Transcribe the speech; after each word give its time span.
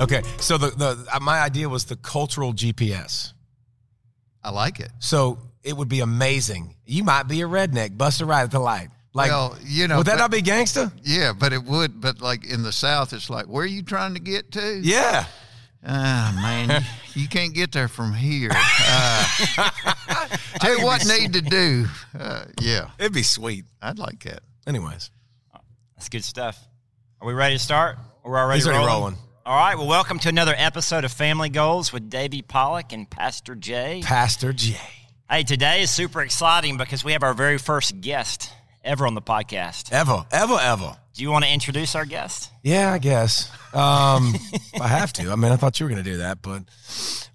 Okay, 0.00 0.22
so 0.38 0.58
the 0.58 0.70
the 0.70 1.06
uh, 1.12 1.20
my 1.20 1.38
idea 1.40 1.68
was 1.68 1.84
the 1.84 1.96
cultural 1.96 2.52
GPS. 2.52 3.32
I 4.42 4.50
like 4.50 4.80
it. 4.80 4.90
So 4.98 5.38
it 5.62 5.76
would 5.76 5.88
be 5.88 6.00
amazing. 6.00 6.74
You 6.84 7.04
might 7.04 7.24
be 7.28 7.40
a 7.42 7.46
redneck, 7.46 7.96
bust 7.96 8.20
a 8.20 8.26
ride 8.26 8.42
at 8.42 8.50
the 8.50 8.58
light. 8.58 8.88
Like, 9.14 9.30
well, 9.30 9.56
you 9.64 9.86
know, 9.86 9.98
would 9.98 10.06
that 10.06 10.14
but- 10.14 10.18
not 10.18 10.30
be 10.32 10.42
gangsta? 10.42 10.92
Yeah, 11.04 11.32
but 11.32 11.52
it 11.52 11.62
would. 11.64 12.00
But 12.00 12.20
like 12.20 12.44
in 12.44 12.62
the 12.64 12.72
South, 12.72 13.12
it's 13.12 13.30
like, 13.30 13.46
where 13.46 13.62
are 13.62 13.66
you 13.66 13.82
trying 13.82 14.14
to 14.14 14.20
get 14.20 14.50
to? 14.52 14.80
Yeah. 14.82 15.26
Ah, 15.86 16.32
man, 16.42 16.82
you, 17.14 17.22
you 17.22 17.28
can't 17.28 17.54
get 17.54 17.70
there 17.72 17.88
from 17.88 18.12
here. 18.14 18.50
Uh, 18.86 20.28
tell 20.60 20.78
you 20.78 20.84
what 20.84 21.06
need 21.06 21.32
to 21.34 21.40
do. 21.42 21.86
Uh, 22.18 22.44
yeah, 22.60 22.88
It'd 22.98 23.12
be 23.12 23.22
sweet. 23.22 23.64
I'd 23.82 23.98
like 23.98 24.22
that. 24.24 24.40
Anyways, 24.66 25.10
That's 25.96 26.08
good 26.08 26.24
stuff. 26.24 26.58
Are 27.20 27.26
we 27.26 27.34
ready 27.34 27.56
to 27.56 27.58
start? 27.58 27.98
We're 28.24 28.38
already 28.38 28.58
He's 28.58 28.66
already 28.66 28.84
rolling. 28.86 29.00
rolling. 29.00 29.18
All 29.46 29.54
right. 29.54 29.76
Well, 29.76 29.86
welcome 29.86 30.18
to 30.20 30.30
another 30.30 30.54
episode 30.56 31.04
of 31.04 31.12
Family 31.12 31.50
Goals 31.50 31.92
with 31.92 32.08
Davey 32.08 32.40
Pollack 32.40 32.94
and 32.94 33.10
Pastor 33.10 33.54
Jay. 33.54 34.00
Pastor 34.02 34.54
Jay. 34.54 34.80
Hey, 35.28 35.42
today 35.42 35.82
is 35.82 35.90
super 35.90 36.22
exciting 36.22 36.78
because 36.78 37.04
we 37.04 37.12
have 37.12 37.22
our 37.22 37.34
very 37.34 37.58
first 37.58 38.00
guest 38.00 38.50
ever 38.82 39.06
on 39.06 39.12
the 39.12 39.20
podcast. 39.20 39.92
Ever, 39.92 40.24
ever, 40.32 40.56
ever. 40.58 40.96
Do 41.12 41.22
you 41.22 41.30
want 41.30 41.44
to 41.44 41.52
introduce 41.52 41.94
our 41.94 42.06
guest? 42.06 42.52
Yeah, 42.62 42.90
I 42.90 42.96
guess. 42.96 43.52
Um, 43.74 44.34
I 44.80 44.88
have 44.88 45.12
to. 45.12 45.30
I 45.30 45.36
mean, 45.36 45.52
I 45.52 45.56
thought 45.56 45.78
you 45.78 45.84
were 45.84 45.90
going 45.90 46.02
to 46.02 46.10
do 46.10 46.16
that, 46.16 46.40
but 46.40 46.62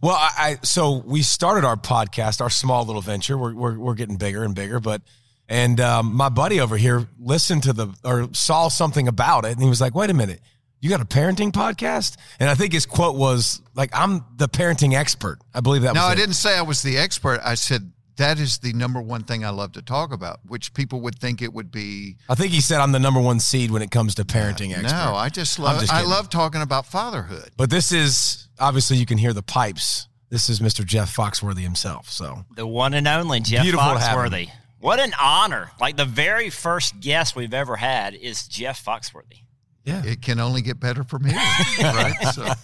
well, 0.01 0.15
I, 0.15 0.31
I 0.35 0.57
so 0.63 1.03
we 1.05 1.21
started 1.21 1.63
our 1.63 1.77
podcast, 1.77 2.41
our 2.41 2.49
small 2.49 2.85
little 2.85 3.03
venture. 3.03 3.37
We're 3.37 3.53
we're, 3.53 3.77
we're 3.77 3.93
getting 3.93 4.17
bigger 4.17 4.43
and 4.43 4.55
bigger, 4.55 4.79
but 4.79 5.03
and 5.47 5.79
um, 5.79 6.15
my 6.15 6.29
buddy 6.29 6.59
over 6.59 6.75
here 6.75 7.07
listened 7.19 7.61
to 7.63 7.73
the 7.73 7.89
or 8.03 8.29
saw 8.33 8.67
something 8.67 9.07
about 9.07 9.45
it, 9.45 9.51
and 9.51 9.61
he 9.61 9.69
was 9.69 9.79
like, 9.79 9.93
"Wait 9.93 10.09
a 10.09 10.15
minute." 10.15 10.41
You 10.81 10.89
got 10.89 11.01
a 11.01 11.05
parenting 11.05 11.51
podcast? 11.51 12.15
And 12.39 12.49
I 12.49 12.55
think 12.55 12.73
his 12.73 12.85
quote 12.85 13.15
was 13.15 13.61
like, 13.75 13.89
I'm 13.93 14.23
the 14.37 14.47
parenting 14.47 14.93
expert. 14.95 15.39
I 15.53 15.59
believe 15.59 15.81
that 15.81 15.93
No, 15.93 16.01
was 16.01 16.09
I 16.09 16.13
it. 16.13 16.15
didn't 16.15 16.35
say 16.35 16.57
I 16.57 16.61
was 16.61 16.81
the 16.81 16.97
expert. 16.97 17.41
I 17.43 17.55
said 17.55 17.91
that 18.15 18.39
is 18.39 18.57
the 18.59 18.73
number 18.73 19.01
one 19.01 19.23
thing 19.23 19.43
I 19.45 19.49
love 19.49 19.73
to 19.73 19.81
talk 19.81 20.13
about, 20.13 20.39
which 20.47 20.73
people 20.73 21.01
would 21.01 21.19
think 21.19 21.41
it 21.41 21.53
would 21.53 21.71
be. 21.71 22.17
I 22.29 22.35
think 22.35 22.51
he 22.51 22.61
said 22.61 22.79
I'm 22.81 22.91
the 22.93 22.99
number 22.99 23.19
one 23.19 23.39
seed 23.39 23.71
when 23.71 23.81
it 23.81 23.91
comes 23.91 24.15
to 24.15 24.23
parenting 24.25 24.71
expert. 24.71 24.95
No, 24.95 25.15
I 25.15 25.29
just 25.29 25.59
love. 25.59 25.79
just 25.81 25.93
I 25.93 26.01
love 26.03 26.29
talking 26.29 26.61
about 26.61 26.85
fatherhood. 26.85 27.51
But 27.57 27.69
this 27.69 27.91
is 27.91 28.47
obviously 28.59 28.97
you 28.97 29.05
can 29.05 29.17
hear 29.17 29.33
the 29.33 29.43
pipes. 29.43 30.07
This 30.29 30.49
is 30.49 30.59
Mr. 30.59 30.85
Jeff 30.85 31.13
Foxworthy 31.15 31.61
himself. 31.63 32.09
So 32.09 32.45
The 32.55 32.67
one 32.67 32.93
and 32.93 33.07
only 33.07 33.39
Jeff 33.41 33.63
Beautiful 33.63 33.93
to 33.93 33.99
have 33.99 34.17
him. 34.17 34.31
Foxworthy. 34.31 34.49
What 34.79 34.99
an 34.99 35.11
honor. 35.19 35.71
Like 35.79 35.97
the 35.97 36.05
very 36.05 36.49
first 36.49 36.99
guest 37.01 37.35
we've 37.35 37.53
ever 37.53 37.75
had 37.75 38.13
is 38.15 38.47
Jeff 38.47 38.83
Foxworthy. 38.85 39.41
Yeah, 39.89 40.03
It 40.05 40.21
can 40.21 40.39
only 40.39 40.61
get 40.61 40.79
better 40.79 41.03
from 41.03 41.25
here, 41.25 41.35
right? 41.79 42.15
So, 42.33 42.43
Well, 42.43 42.55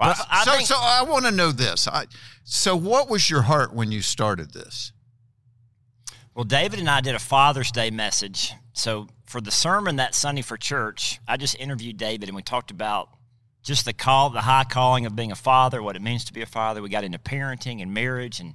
I, 0.00 0.26
I 0.30 0.44
so, 0.44 0.50
think, 0.52 0.66
so 0.66 0.76
I 0.78 1.02
want 1.02 1.26
to 1.26 1.30
know 1.30 1.52
this. 1.52 1.86
I, 1.86 2.06
so, 2.44 2.74
what 2.76 3.08
was 3.08 3.28
your 3.28 3.42
heart 3.42 3.72
when 3.74 3.92
you 3.92 4.02
started 4.02 4.52
this? 4.52 4.92
Well, 6.34 6.44
David 6.44 6.78
and 6.78 6.88
I 6.88 7.02
did 7.02 7.14
a 7.14 7.18
Father's 7.18 7.70
Day 7.70 7.90
message. 7.90 8.54
So 8.72 9.08
for 9.26 9.40
the 9.40 9.50
sermon 9.50 9.96
that 9.96 10.14
Sunday 10.14 10.42
for 10.42 10.56
church, 10.56 11.20
I 11.28 11.36
just 11.36 11.58
interviewed 11.58 11.98
David 11.98 12.28
and 12.28 12.36
we 12.36 12.42
talked 12.42 12.70
about 12.70 13.10
just 13.62 13.84
the 13.84 13.92
call, 13.92 14.30
the 14.30 14.40
high 14.40 14.64
calling 14.64 15.04
of 15.04 15.14
being 15.14 15.30
a 15.30 15.36
father, 15.36 15.82
what 15.82 15.94
it 15.94 16.02
means 16.02 16.24
to 16.24 16.32
be 16.32 16.40
a 16.40 16.46
father. 16.46 16.80
We 16.80 16.88
got 16.88 17.04
into 17.04 17.18
parenting 17.18 17.82
and 17.82 17.92
marriage 17.92 18.40
and 18.40 18.54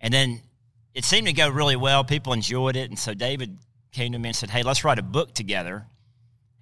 and 0.00 0.12
then 0.12 0.42
it 0.94 1.04
seemed 1.04 1.28
to 1.28 1.32
go 1.32 1.48
really 1.48 1.76
well. 1.76 2.04
People 2.04 2.34
enjoyed 2.34 2.76
it. 2.76 2.90
And 2.90 2.98
so 2.98 3.14
David 3.14 3.58
came 3.92 4.12
to 4.12 4.18
me 4.18 4.28
and 4.30 4.36
said, 4.36 4.50
Hey, 4.50 4.62
let's 4.62 4.84
write 4.84 4.98
a 4.98 5.02
book 5.02 5.32
together. 5.34 5.86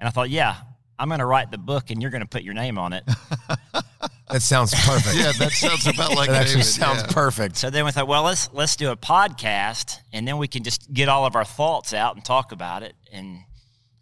And 0.00 0.08
I 0.08 0.10
thought, 0.10 0.30
yeah, 0.30 0.56
I'm 0.98 1.08
going 1.08 1.20
to 1.20 1.26
write 1.26 1.50
the 1.52 1.58
book 1.58 1.90
and 1.90 2.02
you're 2.02 2.10
going 2.10 2.22
to 2.22 2.28
put 2.28 2.42
your 2.42 2.54
name 2.54 2.76
on 2.78 2.92
it. 2.92 3.04
that 4.30 4.42
sounds 4.42 4.74
perfect. 4.74 5.16
Yeah, 5.16 5.32
that 5.38 5.52
sounds 5.52 5.86
about 5.86 6.14
like 6.14 6.28
that 6.30 6.42
actually 6.42 6.62
David, 6.62 6.64
sounds 6.66 7.02
yeah. 7.02 7.12
perfect. 7.12 7.56
So 7.56 7.70
then 7.70 7.84
we 7.84 7.90
thought, 7.92 8.08
well, 8.08 8.22
let's 8.24 8.50
let's 8.52 8.76
do 8.76 8.90
a 8.90 8.96
podcast, 8.96 9.98
and 10.12 10.26
then 10.26 10.38
we 10.38 10.48
can 10.48 10.62
just 10.62 10.92
get 10.92 11.08
all 11.08 11.26
of 11.26 11.36
our 11.36 11.44
thoughts 11.44 11.92
out 11.94 12.16
and 12.16 12.24
talk 12.24 12.52
about 12.52 12.82
it. 12.82 12.94
And 13.12 13.38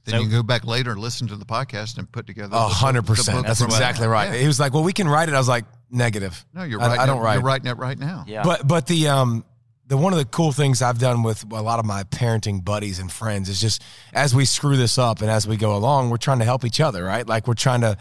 Then 0.04 0.14
So- 0.14 0.20
you 0.20 0.28
can 0.28 0.30
go 0.38 0.42
back 0.42 0.64
later 0.64 0.92
and 0.92 1.00
listen 1.00 1.28
to 1.28 1.36
the 1.36 1.44
podcast 1.44 1.98
and 1.98 2.10
put 2.10 2.26
together. 2.26 2.54
A 2.56 2.60
hundred 2.68 3.06
percent. 3.06 3.46
That's 3.46 3.60
exactly 3.60 4.06
that. 4.06 4.10
right. 4.12 4.32
Yeah. 4.32 4.40
He 4.40 4.46
was 4.46 4.60
like, 4.60 4.72
"Well, 4.72 4.84
we 4.84 4.92
can 4.92 5.08
write 5.08 5.28
it." 5.28 5.34
I 5.34 5.38
was 5.38 5.48
like, 5.48 5.64
"Negative." 5.90 6.44
No, 6.54 6.62
you're 6.64 6.80
I- 6.80 6.88
right. 6.88 6.98
I, 7.00 7.06
don't 7.06 7.20
write. 7.20 7.34
You're 7.34 7.42
writing 7.42 7.66
it 7.68 7.76
right 7.76 7.98
now. 7.98 8.24
yeah, 8.26 8.42
But 8.44 8.66
but 8.66 8.86
the 8.86 9.08
um 9.08 9.44
the 9.88 9.96
one 9.96 10.12
of 10.12 10.18
the 10.18 10.26
cool 10.26 10.52
things 10.52 10.82
I've 10.82 10.98
done 10.98 11.22
with 11.22 11.50
a 11.50 11.62
lot 11.62 11.78
of 11.78 11.86
my 11.86 12.04
parenting 12.04 12.62
buddies 12.62 12.98
and 12.98 13.10
friends 13.10 13.48
is 13.48 13.60
just 13.60 13.82
as 14.12 14.34
we 14.34 14.44
screw 14.44 14.76
this 14.76 14.98
up 14.98 15.22
and 15.22 15.30
as 15.30 15.48
we 15.48 15.56
go 15.56 15.74
along, 15.74 16.10
we're 16.10 16.18
trying 16.18 16.40
to 16.40 16.44
help 16.44 16.64
each 16.64 16.80
other, 16.80 17.02
right? 17.02 17.26
Like 17.26 17.48
we're 17.48 17.54
trying 17.54 17.80
to 17.80 17.96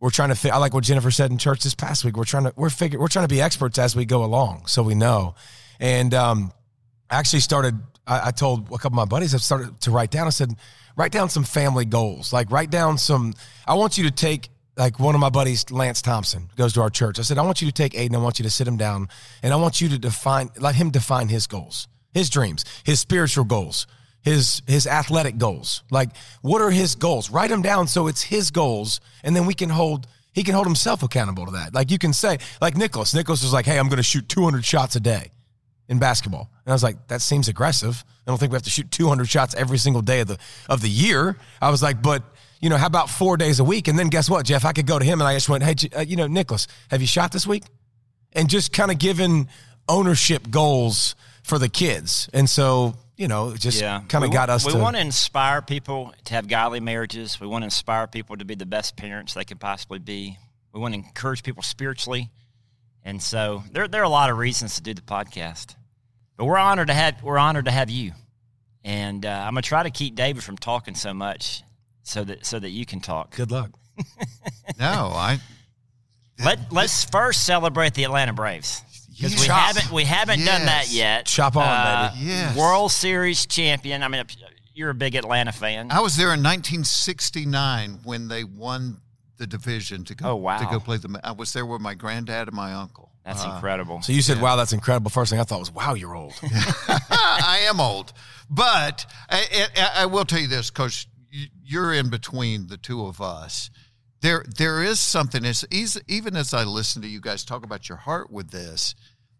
we're 0.00 0.10
trying 0.10 0.28
to 0.28 0.34
fi- 0.34 0.50
I 0.50 0.58
like 0.58 0.74
what 0.74 0.84
Jennifer 0.84 1.10
said 1.10 1.30
in 1.30 1.38
church 1.38 1.64
this 1.64 1.74
past 1.74 2.04
week. 2.04 2.16
We're 2.16 2.24
trying 2.24 2.44
to 2.44 2.52
we're 2.56 2.68
figure 2.68 3.00
we're 3.00 3.08
trying 3.08 3.26
to 3.26 3.34
be 3.34 3.40
experts 3.40 3.78
as 3.78 3.96
we 3.96 4.04
go 4.04 4.22
along, 4.22 4.66
so 4.66 4.82
we 4.82 4.94
know. 4.94 5.34
And 5.80 6.12
um, 6.12 6.52
I 7.10 7.16
actually 7.16 7.40
started. 7.40 7.78
I, 8.06 8.28
I 8.28 8.30
told 8.30 8.66
a 8.66 8.72
couple 8.72 8.88
of 8.88 8.94
my 8.94 9.06
buddies 9.06 9.34
I 9.34 9.38
started 9.38 9.80
to 9.80 9.90
write 9.90 10.10
down. 10.10 10.26
I 10.26 10.30
said, 10.30 10.54
write 10.94 11.10
down 11.10 11.30
some 11.30 11.42
family 11.42 11.86
goals. 11.86 12.34
Like 12.34 12.50
write 12.50 12.70
down 12.70 12.98
some. 12.98 13.32
I 13.66 13.74
want 13.74 13.96
you 13.96 14.04
to 14.04 14.10
take 14.10 14.50
like 14.76 14.98
one 14.98 15.14
of 15.14 15.20
my 15.20 15.30
buddies, 15.30 15.70
Lance 15.70 16.02
Thompson, 16.02 16.50
goes 16.56 16.72
to 16.74 16.82
our 16.82 16.90
church. 16.90 17.18
I 17.18 17.22
said, 17.22 17.38
I 17.38 17.42
want 17.42 17.62
you 17.62 17.68
to 17.68 17.72
take 17.72 17.92
Aiden. 17.92 18.14
I 18.14 18.18
want 18.18 18.38
you 18.38 18.42
to 18.44 18.50
sit 18.50 18.66
him 18.66 18.76
down, 18.76 19.08
and 19.42 19.52
I 19.52 19.56
want 19.56 19.80
you 19.80 19.88
to 19.90 19.98
define, 19.98 20.50
let 20.58 20.74
him 20.74 20.90
define 20.90 21.28
his 21.28 21.46
goals, 21.46 21.88
his 22.12 22.30
dreams, 22.30 22.64
his 22.84 23.00
spiritual 23.00 23.44
goals, 23.44 23.86
his 24.22 24.62
his 24.66 24.86
athletic 24.86 25.38
goals. 25.38 25.82
Like, 25.90 26.10
what 26.42 26.60
are 26.60 26.70
his 26.70 26.94
goals? 26.94 27.30
Write 27.30 27.50
them 27.50 27.62
down 27.62 27.86
so 27.86 28.06
it's 28.08 28.22
his 28.22 28.50
goals, 28.50 29.00
and 29.22 29.36
then 29.36 29.46
we 29.46 29.54
can 29.54 29.70
hold. 29.70 30.06
He 30.32 30.42
can 30.42 30.54
hold 30.54 30.66
himself 30.66 31.04
accountable 31.04 31.46
to 31.46 31.52
that. 31.52 31.74
Like 31.74 31.92
you 31.92 31.98
can 31.98 32.12
say, 32.12 32.38
like 32.60 32.76
Nicholas. 32.76 33.14
Nicholas 33.14 33.42
was 33.42 33.52
like, 33.52 33.66
"Hey, 33.66 33.78
I'm 33.78 33.88
going 33.88 33.98
to 33.98 34.02
shoot 34.02 34.28
200 34.28 34.64
shots 34.64 34.96
a 34.96 35.00
day." 35.00 35.30
in 35.88 35.98
basketball. 35.98 36.50
And 36.64 36.72
I 36.72 36.74
was 36.74 36.82
like, 36.82 37.08
that 37.08 37.20
seems 37.20 37.48
aggressive. 37.48 38.04
I 38.26 38.30
don't 38.30 38.38
think 38.38 38.52
we 38.52 38.56
have 38.56 38.62
to 38.62 38.70
shoot 38.70 38.90
200 38.90 39.28
shots 39.28 39.54
every 39.54 39.78
single 39.78 40.02
day 40.02 40.20
of 40.20 40.28
the 40.28 40.38
of 40.68 40.80
the 40.80 40.88
year. 40.88 41.36
I 41.60 41.70
was 41.70 41.82
like, 41.82 42.00
but 42.02 42.22
you 42.64 42.70
know, 42.70 42.78
how 42.78 42.86
about 42.86 43.10
four 43.10 43.36
days 43.36 43.60
a 43.60 43.64
week? 43.64 43.88
And 43.88 43.98
then 43.98 44.08
guess 44.08 44.30
what, 44.30 44.46
Jeff? 44.46 44.64
I 44.64 44.72
could 44.72 44.86
go 44.86 44.98
to 44.98 45.04
him 45.04 45.20
and 45.20 45.28
I 45.28 45.34
just 45.34 45.50
went, 45.50 45.62
hey, 45.62 45.74
uh, 45.94 46.00
you 46.00 46.16
know, 46.16 46.26
Nicholas, 46.26 46.66
have 46.90 47.02
you 47.02 47.06
shot 47.06 47.30
this 47.30 47.46
week? 47.46 47.62
And 48.32 48.48
just 48.48 48.72
kind 48.72 48.90
of 48.90 48.98
giving 48.98 49.48
ownership 49.86 50.48
goals 50.50 51.14
for 51.42 51.58
the 51.58 51.68
kids. 51.68 52.30
And 52.32 52.48
so, 52.48 52.94
you 53.18 53.28
know, 53.28 53.50
it 53.50 53.60
just 53.60 53.82
yeah, 53.82 54.00
kind 54.08 54.24
of 54.24 54.32
got 54.32 54.48
us 54.48 54.64
We 54.64 54.72
to. 54.72 54.78
want 54.78 54.96
to 54.96 55.02
inspire 55.02 55.60
people 55.60 56.14
to 56.24 56.32
have 56.32 56.48
godly 56.48 56.80
marriages. 56.80 57.38
We 57.38 57.46
want 57.46 57.64
to 57.64 57.66
inspire 57.66 58.06
people 58.06 58.34
to 58.38 58.46
be 58.46 58.54
the 58.54 58.64
best 58.64 58.96
parents 58.96 59.34
they 59.34 59.44
could 59.44 59.60
possibly 59.60 59.98
be. 59.98 60.38
We 60.72 60.80
want 60.80 60.94
to 60.94 61.00
encourage 61.00 61.42
people 61.42 61.62
spiritually, 61.62 62.30
and 63.04 63.22
so 63.22 63.62
there 63.72 63.86
there 63.88 64.00
are 64.00 64.04
a 64.04 64.08
lot 64.08 64.30
of 64.30 64.38
reasons 64.38 64.76
to 64.76 64.82
do 64.82 64.94
the 64.94 65.02
podcast. 65.02 65.76
But 66.38 66.46
we're 66.46 66.56
honored 66.56 66.88
to 66.88 66.94
have 66.94 67.22
we're 67.22 67.38
honored 67.38 67.66
to 67.66 67.70
have 67.70 67.90
you, 67.90 68.12
and 68.82 69.24
uh, 69.24 69.28
I'm 69.28 69.52
gonna 69.52 69.62
try 69.62 69.82
to 69.82 69.90
keep 69.90 70.16
David 70.16 70.42
from 70.42 70.56
talking 70.56 70.94
so 70.94 71.14
much, 71.14 71.62
so 72.04 72.22
that 72.24 72.46
so 72.46 72.58
that 72.60 72.70
you 72.70 72.86
can 72.86 73.00
talk. 73.00 73.34
Good 73.34 73.50
luck. 73.50 73.70
No, 74.78 75.10
I. 75.12 75.40
Let 76.44 76.72
Let's 76.72 77.04
first 77.04 77.44
celebrate 77.44 77.94
the 77.94 78.04
Atlanta 78.04 78.32
Braves 78.32 78.82
because 79.08 79.34
we 79.40 79.46
Chop. 79.46 79.58
haven't 79.60 79.92
we 79.92 80.04
haven't 80.04 80.44
done 80.44 80.66
that 80.66 80.90
yet. 80.90 81.26
Chop 81.26 81.56
on, 81.56 81.62
Uh, 81.62 82.10
baby. 82.14 82.26
Yes. 82.26 82.56
World 82.56 82.90
Series 82.92 83.46
champion. 83.46 84.02
I 84.02 84.08
mean, 84.08 84.24
you're 84.74 84.90
a 84.90 84.94
big 84.94 85.14
Atlanta 85.14 85.52
fan. 85.52 85.90
I 85.92 86.00
was 86.00 86.16
there 86.16 86.34
in 86.34 86.42
1969 86.42 88.00
when 88.04 88.26
they 88.28 88.42
won 88.44 89.00
the 89.36 89.46
division 89.46 90.04
to 90.04 90.14
go 90.14 90.30
Oh, 90.30 90.36
wow. 90.36 90.58
to 90.58 90.64
go 90.66 90.80
play 90.80 90.96
the. 90.96 91.20
I 91.22 91.32
was 91.32 91.52
there 91.52 91.64
with 91.66 91.80
my 91.80 91.94
granddad 91.94 92.48
and 92.48 92.56
my 92.56 92.74
uncle. 92.74 93.10
That's 93.24 93.44
Uh, 93.44 93.52
incredible. 93.54 94.02
So 94.02 94.12
you 94.12 94.20
said, 94.20 94.40
wow, 94.40 94.56
that's 94.56 94.72
incredible. 94.72 95.10
First 95.10 95.30
thing 95.30 95.40
I 95.40 95.44
thought 95.44 95.58
was, 95.60 95.72
wow, 95.72 95.94
you're 95.94 96.14
old. 96.14 96.34
I 96.42 97.64
am 97.68 97.80
old, 97.80 98.12
but 98.50 99.06
I, 99.30 99.68
I, 99.76 99.90
I 100.02 100.06
will 100.06 100.24
tell 100.26 100.40
you 100.40 100.46
this 100.48 100.70
because 100.70 101.06
you're 101.62 101.92
in 101.92 102.10
between 102.10 102.68
the 102.68 102.76
two 102.76 103.04
of 103.06 103.20
us. 103.20 103.70
There, 104.20 104.44
there 104.46 104.82
is 104.82 105.00
something. 105.00 105.44
As 105.44 105.64
even 106.08 106.36
as 106.36 106.54
I 106.54 106.64
listen 106.64 107.02
to 107.02 107.08
you 107.08 107.20
guys 107.20 107.44
talk 107.44 107.64
about 107.64 107.88
your 107.88 107.98
heart 107.98 108.30
with 108.30 108.50
this, 108.50 108.94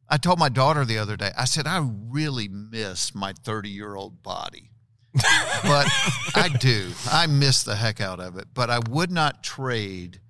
I 0.09 0.19
told 0.19 0.39
my 0.39 0.49
daughter 0.49 0.85
the 0.85 0.99
other 0.99 1.17
day. 1.17 1.31
I 1.37 1.47
said 1.47 1.67
I 1.67 1.87
really 2.11 2.49
miss 2.49 3.15
my 3.15 3.33
30 3.33 3.71
year 3.71 3.95
old 3.95 4.23
body, 4.23 4.71
but 5.15 5.87
I 6.35 6.55
do. 6.61 6.91
I 7.11 7.27
miss 7.27 7.63
the 7.63 7.77
heck 7.77 8.01
out 8.01 8.21
of 8.21 8.37
it. 8.37 8.49
But 8.53 8.69
I 8.69 8.81
would 8.91 9.11
not 9.11 9.43
trade 9.43 10.21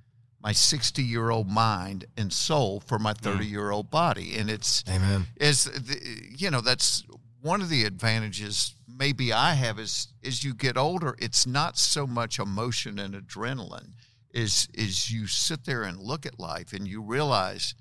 my 0.41 0.53
60 0.53 1.03
year 1.03 1.31
old 1.31 1.49
mind 1.49 2.05
and 2.17 2.33
soul 2.33 2.79
for 2.81 2.99
my 2.99 3.15
mm. 3.15 3.21
30 3.21 3.47
year 3.47 3.71
old 3.71 3.91
body, 3.91 4.37
and 4.37 4.51
it's 4.51 4.85
Amen. 4.89 5.27
it's 5.37 5.65
the, 5.65 5.99
you 6.37 6.51
know 6.51 6.61
that's 6.61 7.03
one 7.45 7.61
of 7.61 7.69
the 7.69 7.85
advantages 7.85 8.75
maybe 8.89 9.33
I 9.33 9.55
have 9.55 9.79
is 9.79 10.09
as 10.25 10.43
you 10.43 10.55
get 10.55 10.77
older 10.77 11.15
it's 11.19 11.47
not 11.47 11.77
so 11.79 12.07
much 12.07 12.39
emotion 12.39 12.99
and 12.99 13.15
adrenaline 13.15 13.93
is 14.33 14.69
is 14.75 15.11
you 15.11 15.27
sit 15.27 15.65
there 15.65 15.83
and 15.83 15.99
look 15.99 16.27
at 16.27 16.39
life 16.39 16.73
and 16.73 16.89
you 16.89 17.03
realize 17.03 17.75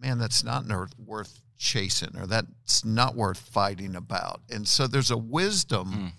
man 0.00 0.18
that's 0.18 0.44
not 0.44 0.64
worth 0.98 1.40
chasing 1.58 2.16
or 2.16 2.26
that's 2.26 2.84
not 2.84 3.16
worth 3.16 3.38
fighting 3.38 3.96
about. 3.96 4.40
And 4.50 4.66
so 4.66 4.86
there's 4.86 5.10
a 5.10 5.18
wisdom 5.18 5.92
mm. 5.92 6.12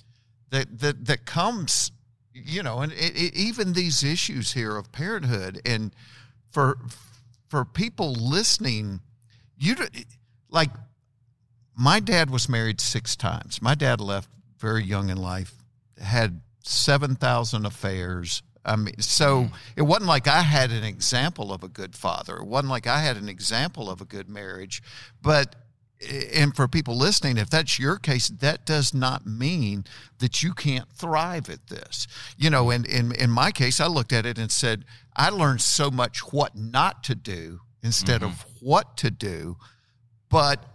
that 0.51 0.79
that 0.79 1.05
that 1.05 1.25
comes 1.25 1.91
you 2.31 2.63
know, 2.63 2.79
and 2.79 2.93
it, 2.93 3.15
it, 3.15 3.35
even 3.35 3.73
these 3.73 4.03
issues 4.03 4.53
here 4.53 4.77
of 4.77 4.91
parenthood, 4.91 5.59
and 5.65 5.93
for 6.51 6.77
for 7.49 7.65
people 7.65 8.13
listening, 8.13 9.01
you 9.57 9.75
like 10.49 10.69
my 11.79 12.01
dad 12.01 12.29
was 12.29 12.49
married 12.49 12.81
six 12.81 13.15
times. 13.15 13.61
My 13.61 13.73
dad 13.73 14.01
left 14.01 14.29
very 14.57 14.83
young 14.83 15.09
in 15.09 15.17
life, 15.17 15.53
had 16.01 16.41
seven 16.61 17.15
thousand 17.15 17.65
affairs. 17.65 18.43
I 18.65 18.75
mean, 18.75 18.99
so 18.99 19.43
mm. 19.43 19.51
it 19.77 19.83
wasn't 19.83 20.07
like 20.07 20.27
I 20.27 20.41
had 20.41 20.71
an 20.71 20.83
example 20.83 21.53
of 21.53 21.63
a 21.63 21.69
good 21.69 21.95
father. 21.95 22.35
It 22.37 22.45
wasn't 22.45 22.69
like 22.69 22.85
I 22.85 22.99
had 22.99 23.15
an 23.15 23.29
example 23.29 23.89
of 23.89 24.01
a 24.01 24.05
good 24.05 24.29
marriage, 24.29 24.83
but 25.21 25.55
and 26.33 26.55
for 26.55 26.67
people 26.67 26.97
listening, 26.97 27.37
if 27.37 27.49
that's 27.49 27.79
your 27.79 27.97
case, 27.97 28.27
that 28.27 28.65
does 28.65 28.93
not 28.93 29.25
mean 29.25 29.85
that 30.19 30.43
you 30.43 30.53
can't 30.53 30.89
thrive 30.91 31.49
at 31.49 31.67
this. 31.67 32.07
You 32.37 32.49
know, 32.49 32.69
and 32.69 32.85
in, 32.85 33.13
in 33.13 33.29
my 33.29 33.51
case, 33.51 33.79
I 33.79 33.87
looked 33.87 34.13
at 34.13 34.25
it 34.25 34.37
and 34.37 34.51
said, 34.51 34.85
I 35.15 35.29
learned 35.29 35.61
so 35.61 35.91
much 35.91 36.19
what 36.31 36.55
not 36.55 37.03
to 37.05 37.15
do 37.15 37.61
instead 37.83 38.21
mm-hmm. 38.21 38.31
of 38.31 38.45
what 38.61 38.95
to 38.97 39.11
do. 39.11 39.57
But 40.29 40.65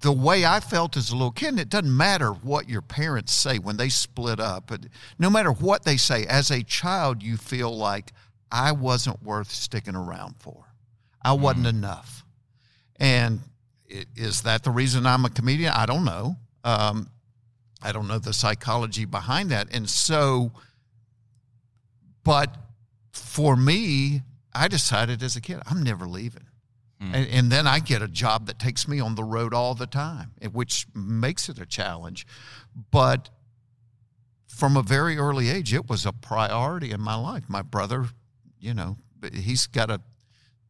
the 0.00 0.12
way 0.12 0.44
I 0.44 0.60
felt 0.60 0.96
as 0.96 1.10
a 1.10 1.14
little 1.14 1.30
kid, 1.30 1.58
it 1.58 1.68
doesn't 1.68 1.94
matter 1.94 2.30
what 2.30 2.68
your 2.68 2.82
parents 2.82 3.32
say 3.32 3.58
when 3.58 3.76
they 3.76 3.88
split 3.88 4.40
up. 4.40 4.70
No 5.18 5.30
matter 5.30 5.50
what 5.50 5.84
they 5.84 5.96
say, 5.96 6.26
as 6.26 6.50
a 6.50 6.62
child, 6.62 7.22
you 7.22 7.36
feel 7.36 7.74
like 7.74 8.12
I 8.50 8.72
wasn't 8.72 9.22
worth 9.22 9.50
sticking 9.50 9.96
around 9.96 10.36
for. 10.38 10.64
I 11.22 11.32
wasn't 11.32 11.66
mm-hmm. 11.66 11.78
enough. 11.78 12.24
And 12.96 13.40
is 13.88 14.42
that 14.42 14.64
the 14.64 14.70
reason 14.70 15.06
I'm 15.06 15.24
a 15.24 15.30
comedian? 15.30 15.72
I 15.72 15.86
don't 15.86 16.04
know. 16.04 16.36
Um, 16.64 17.10
I 17.82 17.92
don't 17.92 18.08
know 18.08 18.18
the 18.18 18.32
psychology 18.32 19.04
behind 19.04 19.50
that. 19.50 19.68
And 19.74 19.88
so, 19.88 20.52
but 22.24 22.54
for 23.12 23.56
me, 23.56 24.22
I 24.54 24.68
decided 24.68 25.22
as 25.22 25.36
a 25.36 25.40
kid, 25.40 25.60
I'm 25.66 25.82
never 25.82 26.06
leaving. 26.06 26.46
Mm. 27.02 27.14
And, 27.14 27.28
and, 27.28 27.52
then 27.52 27.66
I 27.66 27.78
get 27.78 28.00
a 28.00 28.08
job 28.08 28.46
that 28.46 28.58
takes 28.58 28.88
me 28.88 29.00
on 29.00 29.16
the 29.16 29.24
road 29.24 29.52
all 29.52 29.74
the 29.74 29.86
time, 29.86 30.32
which 30.50 30.86
makes 30.94 31.50
it 31.50 31.58
a 31.58 31.66
challenge. 31.66 32.26
But 32.90 33.28
from 34.48 34.78
a 34.78 34.82
very 34.82 35.18
early 35.18 35.50
age, 35.50 35.74
it 35.74 35.90
was 35.90 36.06
a 36.06 36.12
priority 36.12 36.92
in 36.92 37.00
my 37.02 37.14
life. 37.14 37.44
My 37.48 37.60
brother, 37.60 38.06
you 38.58 38.72
know, 38.72 38.96
he's 39.30 39.66
got 39.66 39.90
a 39.90 40.00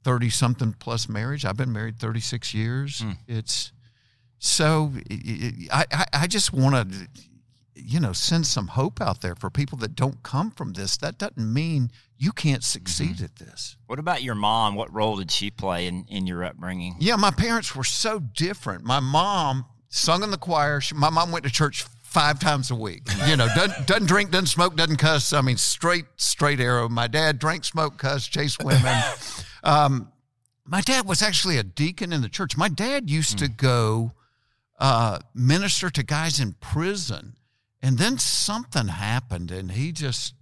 30 0.03 0.31
something 0.31 0.73
plus 0.73 1.09
marriage. 1.09 1.45
I've 1.45 1.57
been 1.57 1.73
married 1.73 1.99
36 2.01 2.55
years. 2.55 3.03
Mm. 3.03 3.17
It's 3.29 3.73
so 4.39 4.93
I, 5.73 5.85
I, 5.93 6.05
I 6.13 6.27
just 6.27 6.53
want 6.53 6.93
to, 6.93 7.09
you 7.77 8.01
know, 8.01 8.13
send 8.13 8.47
some 8.47 8.69
hope 8.69 9.01
out 9.01 9.21
there 9.21 9.35
for 9.35 9.51
people 9.51 9.79
that 9.79 9.95
don't 9.95 10.23
come 10.23 10.51
from 10.51 10.73
this. 10.73 10.97
That 10.97 11.19
doesn't 11.19 11.53
mean 11.53 11.91
you 12.19 12.33
can't 12.33 12.65
succeed 12.65 13.17
mm-hmm. 13.17 13.25
at 13.25 13.37
this. 13.37 13.77
What 13.87 13.99
about 13.99 14.23
your 14.23 14.35
mom? 14.35 14.75
What 14.75 14.93
role 14.93 15.17
did 15.17 15.31
she 15.31 15.51
play 15.51 15.87
in, 15.87 16.07
in 16.09 16.27
your 16.27 16.45
upbringing? 16.45 16.97
Yeah, 16.99 17.17
my 17.17 17.31
parents 17.31 17.77
were 17.77 17.85
so 17.85 18.19
different. 18.19 18.85
My 18.85 19.01
mom 19.01 19.67
sung 19.89 20.23
in 20.23 20.31
the 20.31 20.39
choir. 20.39 20.81
She, 20.81 20.95
my 20.95 21.11
mom 21.11 21.31
went 21.31 21.45
to 21.45 21.51
church 21.51 21.83
five 22.03 22.39
times 22.39 22.71
a 22.71 22.75
week. 22.75 23.03
You 23.27 23.37
know, 23.37 23.47
doesn't, 23.55 23.87
doesn't 23.87 24.07
drink, 24.07 24.31
doesn't 24.31 24.47
smoke, 24.47 24.77
doesn't 24.77 24.97
cuss. 24.97 25.33
I 25.33 25.43
mean, 25.43 25.59
straight, 25.59 26.07
straight 26.17 26.61
arrow. 26.61 26.89
My 26.89 27.07
dad 27.09 27.39
drank, 27.39 27.65
smoked, 27.65 27.99
cuss, 27.99 28.27
chased 28.27 28.63
women. 28.65 29.03
Um, 29.65 30.13
my 30.65 30.81
dad 30.81 31.07
was 31.07 31.23
actually 31.23 31.59
a 31.59 31.65
deacon 31.65 32.13
in 32.13 32.23
the 32.23 32.29
church. 32.29 32.57
My 32.57 32.69
dad 32.69 33.11
used 33.11 33.37
mm. 33.37 33.41
to 33.41 33.49
go 33.49 34.13
uh, 34.79 35.19
minister 35.35 35.91
to 35.91 36.03
guys 36.05 36.39
in 36.39 36.53
prison, 36.61 37.35
and 37.83 37.99
then 37.99 38.19
something 38.19 38.89
happened, 38.89 39.51
and 39.51 39.73
he 39.73 39.93
just 39.93 40.35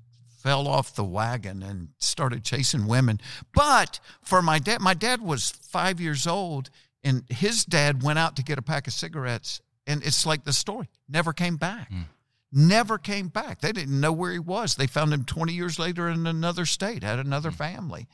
fell 0.45 0.69
off 0.69 0.95
the 0.95 1.05
wagon 1.05 1.63
and 1.63 1.89
started 1.99 2.45
chasing 2.45 2.87
women. 2.87 3.21
But 3.55 3.99
for 4.23 4.43
my 4.43 4.59
dad, 4.59 4.81
my 4.81 4.95
dad 4.95 5.23
was 5.23 5.51
five 5.51 6.01
years 6.01 6.27
old, 6.27 6.71
and 7.03 7.25
his 7.29 7.65
dad 7.65 8.03
went 8.03 8.19
out 8.19 8.37
to 8.37 8.43
get 8.43 8.59
a 8.59 8.63
pack 8.63 8.87
of 8.87 8.93
cigarettes, 8.93 9.61
and 9.87 10.05
it's 10.05 10.27
like 10.27 10.45
the 10.45 10.53
story 10.53 10.89
never 11.09 11.33
came 11.33 11.57
back. 11.57 11.91
Mm. 11.91 12.05
Never 12.53 12.99
came 12.99 13.29
back. 13.29 13.61
They 13.61 13.73
didn't 13.73 14.01
know 14.01 14.13
where 14.13 14.31
he 14.31 14.39
was. 14.39 14.77
They 14.77 14.87
found 14.87 15.13
him 15.13 15.25
20 15.25 15.53
years 15.53 15.79
later 15.79 16.09
in 16.09 16.27
another 16.27 16.67
state, 16.67 17.03
had 17.03 17.19
another 17.19 17.51
mm. 17.51 17.57
family. 17.57 18.07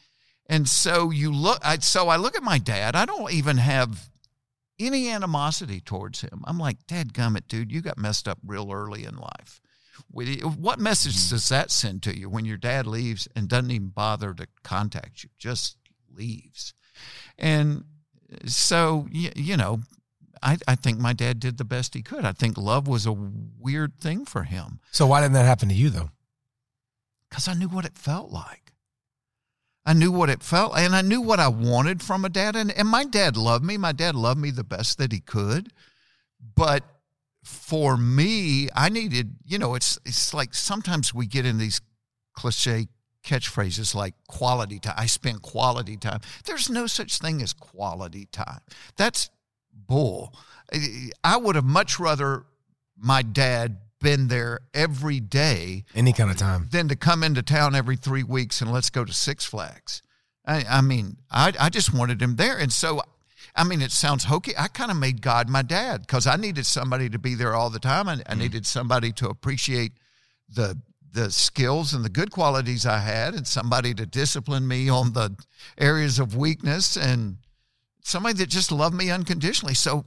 And 0.46 0.69
so 0.69 1.11
you 1.11 1.32
look, 1.32 1.61
I, 1.62 1.78
so 1.78 2.08
I 2.08 2.16
look 2.16 2.37
at 2.37 2.43
my 2.43 2.58
dad. 2.58 2.96
I 2.96 3.05
don't 3.05 3.32
even 3.32 3.58
have 3.58 4.09
any 4.80 5.08
animosity 5.08 5.80
towards 5.80 6.22
him. 6.22 6.42
I'm 6.44 6.58
like, 6.58 6.86
Dad 6.86 7.12
gummit, 7.12 7.46
dude, 7.48 7.70
you 7.70 7.80
got 7.80 7.98
messed 7.98 8.26
up 8.26 8.38
real 8.44 8.72
early 8.72 9.04
in 9.04 9.16
life. 9.16 9.60
What 10.12 10.78
message 10.78 11.16
mm-hmm. 11.16 11.34
does 11.34 11.48
that 11.50 11.70
send 11.70 12.02
to 12.04 12.18
you 12.18 12.28
when 12.28 12.44
your 12.46 12.56
dad 12.56 12.86
leaves 12.86 13.28
and 13.36 13.48
doesn't 13.48 13.70
even 13.70 13.88
bother 13.88 14.32
to 14.34 14.46
contact 14.64 15.22
you, 15.22 15.30
just 15.38 15.76
leaves? 16.10 16.72
And 17.38 17.84
so, 18.46 19.06
you 19.10 19.56
know, 19.56 19.80
I, 20.42 20.56
I 20.66 20.74
think 20.74 20.98
my 20.98 21.12
dad 21.12 21.38
did 21.38 21.58
the 21.58 21.64
best 21.64 21.94
he 21.94 22.02
could. 22.02 22.24
I 22.24 22.32
think 22.32 22.56
love 22.56 22.88
was 22.88 23.06
a 23.06 23.12
weird 23.12 24.00
thing 24.00 24.24
for 24.24 24.44
him. 24.44 24.80
So, 24.90 25.06
why 25.06 25.20
didn't 25.20 25.34
that 25.34 25.44
happen 25.44 25.68
to 25.68 25.74
you, 25.74 25.90
though? 25.90 26.10
Because 27.28 27.46
I 27.46 27.54
knew 27.54 27.68
what 27.68 27.84
it 27.84 27.96
felt 27.96 28.30
like. 28.30 28.59
I 29.84 29.94
knew 29.94 30.12
what 30.12 30.30
it 30.30 30.42
felt 30.42 30.76
and 30.76 30.94
I 30.94 31.02
knew 31.02 31.20
what 31.20 31.40
I 31.40 31.48
wanted 31.48 32.02
from 32.02 32.24
a 32.24 32.28
dad. 32.28 32.54
And, 32.54 32.70
and 32.72 32.88
my 32.88 33.04
dad 33.04 33.36
loved 33.36 33.64
me. 33.64 33.76
My 33.76 33.92
dad 33.92 34.14
loved 34.14 34.40
me 34.40 34.50
the 34.50 34.64
best 34.64 34.98
that 34.98 35.12
he 35.12 35.20
could. 35.20 35.72
But 36.54 36.84
for 37.42 37.96
me, 37.96 38.68
I 38.74 38.88
needed, 38.88 39.36
you 39.44 39.58
know, 39.58 39.74
it's 39.74 39.98
it's 40.04 40.34
like 40.34 40.54
sometimes 40.54 41.14
we 41.14 41.26
get 41.26 41.46
in 41.46 41.58
these 41.58 41.80
cliche 42.34 42.88
catchphrases 43.24 43.94
like 43.94 44.14
quality 44.28 44.78
time. 44.78 44.94
I 44.96 45.06
spend 45.06 45.42
quality 45.42 45.96
time. 45.96 46.20
There's 46.44 46.70
no 46.70 46.86
such 46.86 47.18
thing 47.18 47.42
as 47.42 47.52
quality 47.52 48.26
time. 48.26 48.60
That's 48.96 49.30
bull. 49.72 50.34
I 51.24 51.36
would 51.36 51.56
have 51.56 51.64
much 51.64 51.98
rather 51.98 52.44
my 52.96 53.22
dad 53.22 53.78
been 54.00 54.29
there 54.29 54.61
every 54.75 55.20
day, 55.20 55.85
any 55.94 56.12
kind 56.12 56.31
of 56.31 56.37
time, 56.37 56.69
than 56.70 56.88
to 56.88 56.97
come 56.97 57.23
into 57.23 57.43
town 57.43 57.75
every 57.75 57.97
three 57.97 58.23
weeks 58.23 58.61
and 58.61 58.73
let's 58.73 58.91
go 58.91 59.05
to 59.05 59.12
Six 59.12 59.44
Flags. 59.44 60.02
I, 60.47 60.64
I 60.69 60.81
mean, 60.81 61.19
I, 61.31 61.52
I 61.61 61.69
just 61.69 61.94
wanted 61.94 62.20
him 62.20 62.37
there. 62.37 62.58
And 62.58 62.73
so, 62.73 63.02
I 63.55 63.64
mean, 63.64 63.82
it 63.82 63.93
sounds 63.93 64.25
hokey. 64.25 64.52
I 64.58 64.69
kind 64.69 64.91
of 64.91 64.97
made 64.97 65.23
God 65.23 65.49
my 65.49 65.62
dad 65.62 66.02
because 66.02 66.26
I 66.26 66.37
needed 66.37 66.67
somebody 66.67 67.08
to 67.11 67.19
be 67.19 67.35
there 67.35 67.55
all 67.55 67.70
the 67.70 67.79
time. 67.79 68.08
I, 68.08 68.14
I 68.26 68.35
mm. 68.35 68.38
needed 68.38 68.67
somebody 68.67 69.12
to 69.12 69.29
appreciate 69.29 69.93
the 70.49 70.81
the 71.12 71.29
skills 71.29 71.92
and 71.92 72.04
the 72.04 72.09
good 72.09 72.30
qualities 72.30 72.87
I 72.87 72.99
had, 72.99 73.35
and 73.35 73.45
somebody 73.45 73.92
to 73.95 74.07
discipline 74.07 74.69
me 74.69 74.88
on 74.88 75.12
the 75.12 75.37
areas 75.76 76.21
of 76.21 76.37
weakness, 76.37 76.97
and 76.97 77.38
somebody 78.04 78.35
that 78.35 78.49
just 78.49 78.71
loved 78.71 78.95
me 78.95 79.11
unconditionally. 79.11 79.75
So 79.75 80.04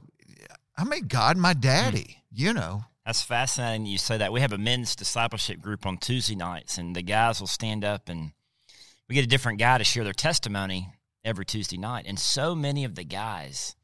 I 0.78 0.84
made 0.84 1.10
God 1.10 1.36
my 1.36 1.52
daddy, 1.52 2.22
mm. 2.32 2.38
you 2.38 2.54
know. 2.54 2.84
That's 3.06 3.22
fascinating 3.22 3.86
you 3.86 3.98
say 3.98 4.16
that. 4.18 4.32
We 4.32 4.40
have 4.40 4.52
a 4.52 4.58
men's 4.58 4.96
discipleship 4.96 5.60
group 5.60 5.84
on 5.84 5.98
Tuesday 5.98 6.34
nights, 6.34 6.78
and 6.78 6.96
the 6.96 7.02
guys 7.02 7.40
will 7.40 7.46
stand 7.46 7.84
up 7.84 8.08
and 8.08 8.32
we 9.08 9.14
get 9.14 9.24
a 9.24 9.28
different 9.28 9.58
guy 9.58 9.78
to 9.78 9.84
share 9.84 10.04
their 10.04 10.12
testimony 10.12 10.88
every 11.24 11.44
Tuesday 11.44 11.76
night. 11.76 12.06
And 12.08 12.18
so 12.18 12.54
many 12.54 12.84
of 12.84 12.94
the 12.94 13.04
guys 13.04 13.76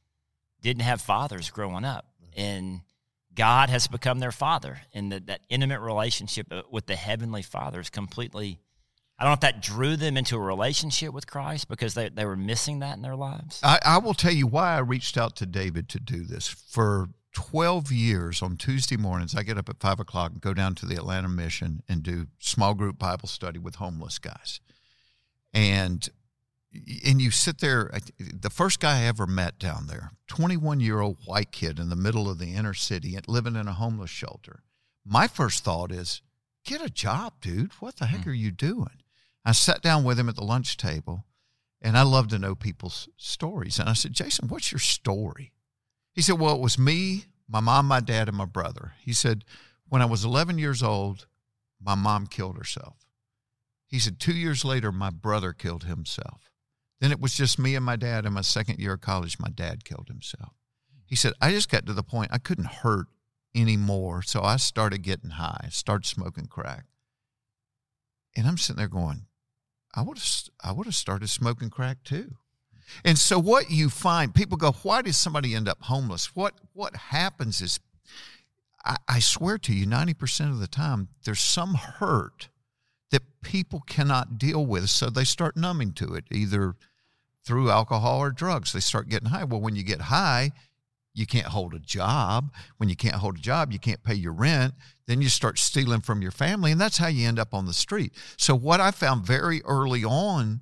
didn't 0.62 0.83
have 0.83 1.00
fathers 1.00 1.50
growing 1.50 1.85
up, 1.85 2.07
and 2.37 2.81
God 3.35 3.71
has 3.71 3.87
become 3.87 4.19
their 4.19 4.33
father, 4.33 4.81
and 4.93 5.12
that, 5.12 5.27
that 5.27 5.41
intimate 5.49 5.81
relationship 5.81 6.47
uh, 6.50 6.62
with 6.71 6.87
the 6.87 6.97
heavenly 6.97 7.43
Father 7.43 7.81
is 7.81 7.91
completely. 7.91 8.59
I 9.19 9.25
don't 9.25 9.31
know 9.31 9.35
if 9.35 9.41
that 9.41 9.62
drew 9.62 9.97
them 9.97 10.17
into 10.17 10.37
a 10.37 10.41
relationship 10.41 11.12
with 11.12 11.27
Christ 11.27 11.69
because 11.69 11.93
they, 11.93 12.09
they 12.09 12.25
were 12.25 12.37
missing 12.37 12.79
that 12.81 12.97
in 12.97 13.03
their 13.03 13.17
lives. 13.17 13.61
I, 13.62 13.79
I 13.85 13.99
will 13.99 14.15
tell 14.15 14.33
you 14.33 14.47
why 14.47 14.75
I 14.75 14.79
reached 14.79 15.19
out 15.19 15.37
to 15.37 15.47
David 15.47 15.91
to 15.91 16.00
do 16.00 16.25
this. 16.25 16.49
For 16.49 17.11
12 17.32 17.92
years 17.92 18.42
on 18.42 18.56
Tuesday 18.56 18.96
mornings, 18.96 19.34
I 19.34 19.42
get 19.42 19.58
up 19.58 19.68
at 19.68 19.80
five 19.80 20.00
o'clock 20.00 20.32
and 20.32 20.40
go 20.40 20.52
down 20.52 20.75
to 20.76 20.87
the 20.87 20.96
Atlanta 20.96 21.28
Mission 21.28 21.82
and 21.88 22.02
do 22.02 22.26
small 22.38 22.75
group 22.75 22.99
Bible 22.99 23.28
study 23.28 23.58
with 23.58 23.76
homeless 23.76 24.18
guys. 24.18 24.60
And 25.52 26.08
and 27.04 27.20
you 27.20 27.30
sit 27.30 27.58
there. 27.58 27.90
The 28.18 28.50
first 28.50 28.80
guy 28.80 29.00
I 29.00 29.04
ever 29.04 29.26
met 29.26 29.58
down 29.58 29.87
there, 29.88 30.12
21 30.28 30.80
year 30.80 31.00
old 31.00 31.18
white 31.25 31.52
kid 31.52 31.78
in 31.78 31.88
the 31.88 31.96
middle 31.96 32.30
of 32.30 32.38
the 32.38 32.54
inner 32.54 32.75
city, 32.75 33.18
living 33.26 33.56
in 33.56 33.68
a 33.68 33.72
homeless 33.72 34.10
shelter. 34.10 34.62
My 35.04 35.26
first 35.26 35.64
thought 35.64 35.90
is, 35.90 36.22
get 36.64 36.80
a 36.80 36.90
job, 36.90 37.34
dude. 37.40 37.72
What 37.80 37.96
the 37.96 38.06
heck 38.06 38.20
mm. 38.20 38.28
are 38.28 38.34
you 38.34 38.50
doing? 38.50 39.02
I 39.44 39.52
sat 39.52 39.82
down 39.82 40.04
with 40.04 40.18
him 40.18 40.28
at 40.28 40.37
the 40.37 40.44
lunch 40.44 40.76
table, 40.76 41.25
and 41.80 41.96
I 41.96 42.02
love 42.02 42.28
to 42.28 42.38
know 42.38 42.54
people's 42.54 43.08
stories. 43.16 43.78
And 43.78 43.88
I 43.88 43.94
said, 43.94 44.12
Jason, 44.12 44.49
what's 44.49 44.70
your 44.70 44.78
story? 44.78 45.52
He 46.12 46.23
said, 46.23 46.38
Well, 46.38 46.55
it 46.55 46.61
was 46.61 46.79
me, 46.79 47.26
my 47.49 47.61
mom, 47.61 47.87
my 47.87 48.00
dad, 48.00 48.29
and 48.29 48.37
my 48.37 48.45
brother. 48.45 48.93
He 49.00 49.12
said, 49.12 49.45
When 49.88 50.02
I 50.02 50.07
was 50.07 50.25
11 50.25 50.59
years 50.59 50.83
old, 50.83 51.26
my 51.81 51.95
mom 51.95 52.26
killed 52.26 52.57
herself. 52.57 52.97
He 53.87 53.99
said, 53.99 54.21
Two 54.21 54.35
years 54.35 54.64
later, 54.64 54.93
my 54.93 55.11
brother 55.11 55.52
killed 55.52 55.85
himself. 55.85 56.50
Then 57.00 57.12
it 57.12 57.21
was 57.21 57.35
just 57.35 57.59
me 57.59 57.75
and 57.75 57.85
my 57.85 57.97
dad. 57.97 58.26
In 58.26 58.35
my 58.35 58.43
second 58.43 58.79
year 58.79 58.95
of 58.95 59.00
college, 59.00 59.38
my 59.38 59.49
dad 59.49 59.85
killed 59.85 60.09
himself. 60.09 60.52
He 61.07 61.17
said, 61.17 61.33
I 61.40 61.50
just 61.50 61.71
got 61.71 61.87
to 61.87 61.93
the 61.93 62.02
point 62.02 62.31
I 62.33 62.38
couldn't 62.38 62.67
hurt 62.67 63.07
anymore. 63.55 64.23
So 64.23 64.43
I 64.43 64.57
started 64.57 65.02
getting 65.02 65.31
high, 65.31 65.69
started 65.71 66.07
smoking 66.07 66.47
crack. 66.47 66.85
And 68.37 68.47
I'm 68.47 68.59
sitting 68.59 68.79
there 68.79 68.88
going, 68.88 69.26
I 69.95 70.02
would 70.02 70.19
have 70.19 70.43
I 70.62 70.73
would 70.73 70.87
have 70.87 70.95
started 70.95 71.29
smoking 71.29 71.71
crack 71.71 72.05
too. 72.05 72.37
And 73.04 73.18
so 73.18 73.38
what 73.38 73.70
you 73.70 73.88
find, 73.88 74.35
people 74.35 74.56
go, 74.56 74.73
why 74.82 75.02
does 75.02 75.16
somebody 75.16 75.54
end 75.54 75.68
up 75.68 75.82
homeless? 75.82 76.35
What 76.35 76.54
what 76.73 76.97
happens 76.97 77.61
is 77.61 77.80
I, 78.85 78.97
I 79.09 79.18
swear 79.18 79.59
to 79.59 79.75
you, 79.75 79.87
90% 79.87 80.50
of 80.50 80.59
the 80.59 80.66
time, 80.66 81.09
there's 81.25 81.40
some 81.40 81.75
hurt 81.75 82.49
that 83.11 83.23
people 83.42 83.80
cannot 83.87 84.38
deal 84.38 84.64
with. 84.64 84.88
So 84.90 85.11
they 85.11 85.25
start 85.25 85.56
numbing 85.56 85.92
to 85.94 86.14
it, 86.14 86.25
either 86.30 86.76
through 87.44 87.70
alcohol 87.70 88.20
or 88.20 88.30
drugs. 88.30 88.73
They 88.73 88.80
start 88.80 89.09
getting 89.09 89.30
high. 89.30 89.44
Well, 89.44 89.61
when 89.61 89.76
you 89.76 89.82
get 89.82 90.02
high, 90.02 90.52
you 91.12 91.26
can't 91.26 91.49
hold 91.49 91.75
a 91.75 91.78
job. 91.78 92.52
When 92.76 92.88
you 92.88 92.97
can't 92.97 93.16
hold 93.16 93.38
a 93.38 93.40
job, 93.40 93.73
you 93.73 93.78
can't 93.78 94.02
pay 94.02 94.14
your 94.14 94.32
rent. 94.32 94.75
Then 95.06 95.20
you 95.20 95.28
start 95.28 95.59
stealing 95.59 96.00
from 96.00 96.23
your 96.23 96.30
family, 96.30 96.70
and 96.70 96.80
that's 96.80 96.99
how 96.99 97.09
you 97.09 97.26
end 97.26 97.38
up 97.38 97.52
on 97.52 97.66
the 97.66 97.73
street. 97.73 98.12
So, 98.37 98.54
what 98.54 98.80
I 98.80 98.92
found 98.92 99.26
very 99.26 99.61
early 99.62 100.04
on 100.04 100.61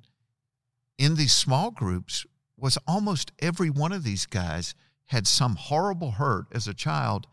in 0.99 1.15
these 1.15 1.33
small 1.33 1.71
groups 1.71 2.25
was 2.57 2.77
almost 2.85 3.31
every 3.39 3.69
one 3.69 3.93
of 3.93 4.03
these 4.03 4.25
guys 4.25 4.75
had 5.05 5.25
some 5.25 5.55
horrible 5.55 6.11
hurt 6.11 6.45
as 6.53 6.67
a 6.67 6.73
child, 6.73 7.25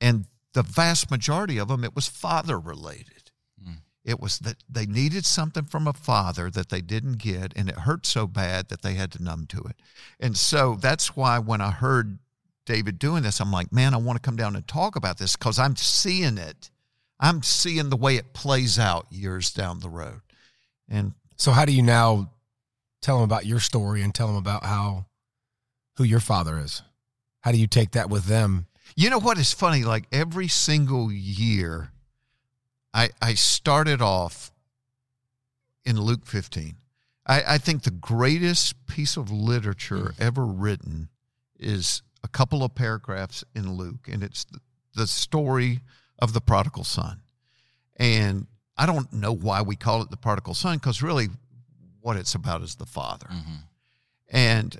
and 0.00 0.26
the 0.52 0.62
vast 0.62 1.10
majority 1.10 1.58
of 1.58 1.68
them, 1.68 1.82
it 1.82 1.96
was 1.96 2.06
father 2.06 2.60
related. 2.60 3.32
Mm. 3.66 3.78
It 4.04 4.20
was 4.20 4.38
that 4.40 4.62
they 4.68 4.86
needed 4.86 5.24
something 5.24 5.64
from 5.64 5.88
a 5.88 5.92
father 5.92 6.50
that 6.50 6.68
they 6.68 6.82
didn't 6.82 7.18
get, 7.18 7.52
and 7.56 7.68
it 7.68 7.80
hurt 7.80 8.06
so 8.06 8.26
bad 8.26 8.68
that 8.68 8.82
they 8.82 8.94
had 8.94 9.10
to 9.12 9.22
numb 9.22 9.46
to 9.48 9.58
it. 9.62 9.76
And 10.20 10.36
so 10.36 10.76
that's 10.80 11.16
why 11.16 11.38
when 11.38 11.60
I 11.60 11.70
heard 11.70 12.18
David 12.66 12.98
doing 12.98 13.22
this, 13.22 13.40
I'm 13.40 13.50
like, 13.50 13.72
man, 13.72 13.94
I 13.94 13.96
want 13.96 14.22
to 14.22 14.26
come 14.26 14.36
down 14.36 14.54
and 14.54 14.68
talk 14.68 14.94
about 14.94 15.18
this 15.18 15.34
because 15.34 15.58
I'm 15.58 15.76
seeing 15.76 16.36
it. 16.36 16.70
I'm 17.18 17.42
seeing 17.42 17.88
the 17.88 17.96
way 17.96 18.16
it 18.16 18.34
plays 18.34 18.78
out 18.78 19.06
years 19.10 19.50
down 19.50 19.80
the 19.80 19.88
road. 19.88 20.20
And 20.88 21.14
so, 21.36 21.50
how 21.50 21.64
do 21.64 21.72
you 21.72 21.82
now 21.82 22.30
tell 23.00 23.16
them 23.16 23.24
about 23.24 23.46
your 23.46 23.60
story 23.60 24.02
and 24.02 24.14
tell 24.14 24.26
them 24.26 24.36
about 24.36 24.64
how 24.64 25.06
who 25.96 26.04
your 26.04 26.20
father 26.20 26.58
is? 26.58 26.82
How 27.40 27.52
do 27.52 27.58
you 27.58 27.66
take 27.66 27.92
that 27.92 28.10
with 28.10 28.24
them? 28.24 28.66
You 28.96 29.10
know 29.10 29.20
what 29.20 29.38
is 29.38 29.52
funny? 29.52 29.84
Like 29.84 30.04
every 30.12 30.48
single 30.48 31.12
year, 31.12 31.90
I 32.92 33.10
I 33.20 33.34
started 33.34 34.00
off 34.00 34.52
in 35.84 36.00
Luke 36.00 36.26
15. 36.26 36.76
I, 37.26 37.42
I 37.54 37.58
think 37.58 37.82
the 37.82 37.90
greatest 37.90 38.86
piece 38.86 39.16
of 39.16 39.30
literature 39.30 40.14
mm. 40.14 40.20
ever 40.20 40.44
written 40.44 41.08
is 41.58 42.02
a 42.22 42.28
couple 42.28 42.64
of 42.64 42.74
paragraphs 42.74 43.44
in 43.54 43.72
Luke, 43.72 44.08
and 44.10 44.22
it's 44.22 44.44
the, 44.44 44.60
the 44.94 45.06
story 45.06 45.80
of 46.18 46.32
the 46.32 46.40
prodigal 46.40 46.84
son. 46.84 47.20
And 47.96 48.46
I 48.76 48.86
don't 48.86 49.12
know 49.12 49.32
why 49.32 49.62
we 49.62 49.76
call 49.76 50.02
it 50.02 50.10
the 50.10 50.16
prodigal 50.16 50.54
son, 50.54 50.78
because 50.78 51.02
really 51.02 51.28
what 52.00 52.16
it's 52.16 52.34
about 52.34 52.62
is 52.62 52.76
the 52.76 52.86
father. 52.86 53.28
Mm-hmm. 53.30 53.54
And 54.30 54.76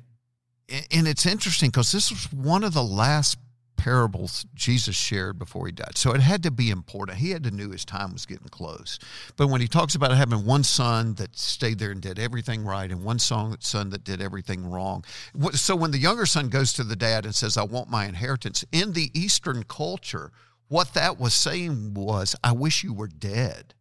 and 0.90 1.08
it's 1.08 1.24
interesting 1.24 1.70
because 1.70 1.92
this 1.92 2.10
was 2.10 2.30
one 2.32 2.62
of 2.62 2.74
the 2.74 2.82
last 2.82 3.38
parables 3.78 4.44
Jesus 4.54 4.96
shared 4.96 5.38
before 5.38 5.66
he 5.66 5.72
died. 5.72 5.96
So 5.96 6.12
it 6.12 6.20
had 6.20 6.42
to 6.42 6.50
be 6.50 6.68
important. 6.68 7.18
He 7.18 7.30
had 7.30 7.44
to 7.44 7.50
know 7.50 7.70
his 7.70 7.84
time 7.84 8.12
was 8.12 8.26
getting 8.26 8.48
close. 8.48 8.98
But 9.36 9.46
when 9.46 9.60
he 9.62 9.68
talks 9.68 9.94
about 9.94 10.10
having 10.10 10.44
one 10.44 10.64
son 10.64 11.14
that 11.14 11.38
stayed 11.38 11.78
there 11.78 11.92
and 11.92 12.02
did 12.02 12.18
everything 12.18 12.64
right 12.64 12.90
and 12.90 13.02
one 13.02 13.18
son 13.18 13.56
that 13.60 14.04
did 14.04 14.20
everything 14.20 14.68
wrong. 14.68 15.04
So 15.52 15.76
when 15.76 15.92
the 15.92 15.98
younger 15.98 16.26
son 16.26 16.48
goes 16.48 16.72
to 16.74 16.84
the 16.84 16.96
dad 16.96 17.24
and 17.24 17.34
says, 17.34 17.56
I 17.56 17.62
want 17.62 17.88
my 17.88 18.04
inheritance, 18.06 18.64
in 18.72 18.92
the 18.92 19.10
Eastern 19.14 19.62
culture, 19.62 20.32
what 20.66 20.92
that 20.94 21.18
was 21.18 21.32
saying 21.32 21.94
was, 21.94 22.36
I 22.44 22.52
wish 22.52 22.82
you 22.84 22.92
were 22.92 23.08
dead. 23.08 23.74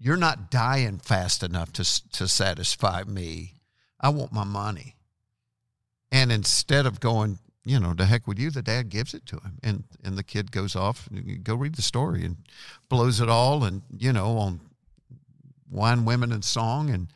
You're 0.00 0.16
not 0.16 0.50
dying 0.50 0.98
fast 0.98 1.42
enough 1.42 1.72
to, 1.74 2.10
to 2.12 2.28
satisfy 2.28 3.02
me. 3.04 3.54
I 4.00 4.10
want 4.10 4.32
my 4.32 4.44
money. 4.44 4.96
And 6.12 6.30
instead 6.30 6.86
of 6.86 7.00
going, 7.00 7.38
you 7.64 7.78
know, 7.78 7.92
to 7.94 8.04
heck 8.06 8.26
with 8.26 8.38
you, 8.38 8.50
the 8.50 8.62
dad 8.62 8.88
gives 8.88 9.12
it 9.12 9.26
to 9.26 9.36
him. 9.36 9.58
And 9.62 9.84
and 10.02 10.16
the 10.16 10.22
kid 10.22 10.52
goes 10.52 10.74
off, 10.74 11.08
go 11.42 11.54
read 11.54 11.74
the 11.74 11.82
story 11.82 12.24
and 12.24 12.36
blows 12.88 13.20
it 13.20 13.28
all 13.28 13.64
and, 13.64 13.82
you 13.96 14.12
know, 14.12 14.38
on 14.38 14.60
wine, 15.70 16.04
women, 16.04 16.32
and 16.32 16.44
song 16.44 16.90
and 16.90 17.08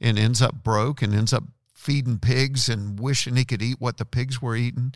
and 0.00 0.18
ends 0.18 0.42
up 0.42 0.64
broke 0.64 1.02
and 1.02 1.14
ends 1.14 1.32
up 1.32 1.44
feeding 1.74 2.18
pigs 2.18 2.68
and 2.68 2.98
wishing 2.98 3.36
he 3.36 3.44
could 3.44 3.62
eat 3.62 3.80
what 3.80 3.98
the 3.98 4.04
pigs 4.04 4.42
were 4.42 4.56
eating. 4.56 4.94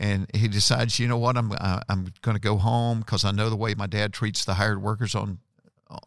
And 0.00 0.28
he 0.34 0.48
decides, 0.48 0.98
you 0.98 1.06
know 1.06 1.18
what, 1.18 1.36
I'm 1.36 1.52
uh, 1.52 1.80
I'm 1.88 2.12
going 2.22 2.36
to 2.36 2.40
go 2.40 2.56
home 2.56 3.00
because 3.00 3.24
I 3.24 3.32
know 3.32 3.50
the 3.50 3.56
way 3.56 3.74
my 3.74 3.86
dad 3.86 4.12
treats 4.12 4.44
the 4.44 4.54
hired 4.54 4.82
workers 4.82 5.14
on 5.14 5.38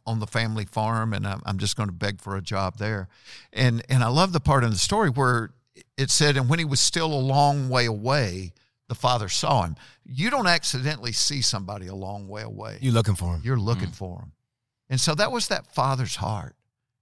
on 0.06 0.20
the 0.20 0.28
family 0.28 0.66
farm, 0.66 1.14
and 1.14 1.28
I'm, 1.28 1.42
I'm 1.46 1.58
just 1.58 1.76
going 1.76 1.90
to 1.90 1.94
beg 1.94 2.22
for 2.22 2.36
a 2.36 2.42
job 2.42 2.78
there. 2.78 3.08
And 3.54 3.84
and 3.90 4.04
I 4.04 4.08
love 4.08 4.34
the 4.34 4.40
part 4.40 4.64
in 4.64 4.70
the 4.70 4.78
story 4.78 5.10
where 5.10 5.52
it 5.98 6.10
said, 6.10 6.38
and 6.38 6.50
when 6.50 6.60
he 6.60 6.66
was 6.66 6.80
still 6.80 7.14
a 7.14 7.16
long 7.16 7.70
way 7.70 7.86
away, 7.86 8.54
the 8.88 8.96
father 8.96 9.30
saw 9.30 9.64
him. 9.64 9.76
You 10.06 10.30
don't 10.30 10.48
accidentally 10.48 11.12
see 11.12 11.42
somebody 11.42 11.88
a 11.88 11.96
long 11.96 12.28
way 12.28 12.42
away. 12.42 12.78
You're 12.82 12.94
looking 12.94 13.16
for 13.16 13.36
him. 13.36 13.42
You're 13.44 13.60
looking 13.60 13.90
mm. 13.90 13.96
for 13.96 14.20
him. 14.20 14.32
And 14.90 15.00
so 15.00 15.14
that 15.16 15.32
was 15.32 15.50
that 15.50 15.68
father's 15.68 16.16
heart. 16.16 16.56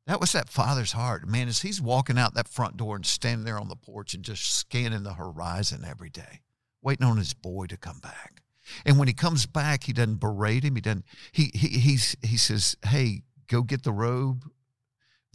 That 0.07 0.19
was 0.19 0.31
that 0.33 0.49
father's 0.49 0.91
heart. 0.91 1.27
Man, 1.27 1.47
as 1.47 1.61
he's 1.61 1.81
walking 1.81 2.17
out 2.17 2.35
that 2.35 2.47
front 2.47 2.77
door 2.77 2.95
and 2.95 3.05
standing 3.05 3.45
there 3.45 3.59
on 3.59 3.69
the 3.69 3.75
porch 3.75 4.13
and 4.13 4.23
just 4.23 4.55
scanning 4.55 5.03
the 5.03 5.13
horizon 5.13 5.83
every 5.87 6.09
day, 6.09 6.41
waiting 6.81 7.05
on 7.05 7.17
his 7.17 7.33
boy 7.33 7.65
to 7.67 7.77
come 7.77 7.99
back. 7.99 8.41
And 8.85 8.97
when 8.97 9.07
he 9.07 9.13
comes 9.13 9.45
back, 9.45 9.83
he 9.83 9.93
doesn't 9.93 10.19
berate 10.19 10.63
him. 10.63 10.75
He 10.75 10.81
doesn't, 10.81 11.05
he, 11.31 11.51
he, 11.53 11.79
he's, 11.79 12.15
he 12.21 12.37
says, 12.37 12.75
Hey, 12.85 13.23
go 13.47 13.61
get 13.61 13.83
the 13.83 13.93
robe 13.93 14.45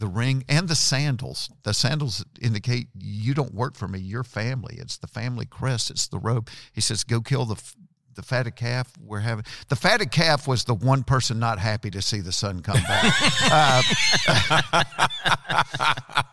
the 0.01 0.07
ring 0.07 0.43
and 0.49 0.67
the 0.67 0.75
sandals. 0.75 1.49
The 1.63 1.73
sandals 1.73 2.25
indicate 2.41 2.87
you 2.97 3.35
don't 3.35 3.53
work 3.53 3.75
for 3.75 3.87
me, 3.87 3.99
your 3.99 4.23
family. 4.23 4.77
It's 4.79 4.97
the 4.97 5.07
family 5.07 5.45
crest, 5.45 5.91
it's 5.91 6.07
the 6.07 6.17
robe. 6.17 6.49
He 6.73 6.81
says, 6.81 7.03
Go 7.03 7.21
kill 7.21 7.45
the 7.45 7.61
the 8.15 8.21
fatted 8.21 8.55
calf 8.55 8.91
we're 9.03 9.19
having 9.19 9.45
the 9.69 9.75
fatted 9.75 10.11
calf 10.11 10.47
was 10.47 10.63
the 10.63 10.73
one 10.73 11.03
person 11.03 11.39
not 11.39 11.59
happy 11.59 11.89
to 11.89 12.01
see 12.01 12.19
the 12.19 12.31
son 12.31 12.61
come 12.61 12.81
back 12.83 13.13
uh, 13.51 14.83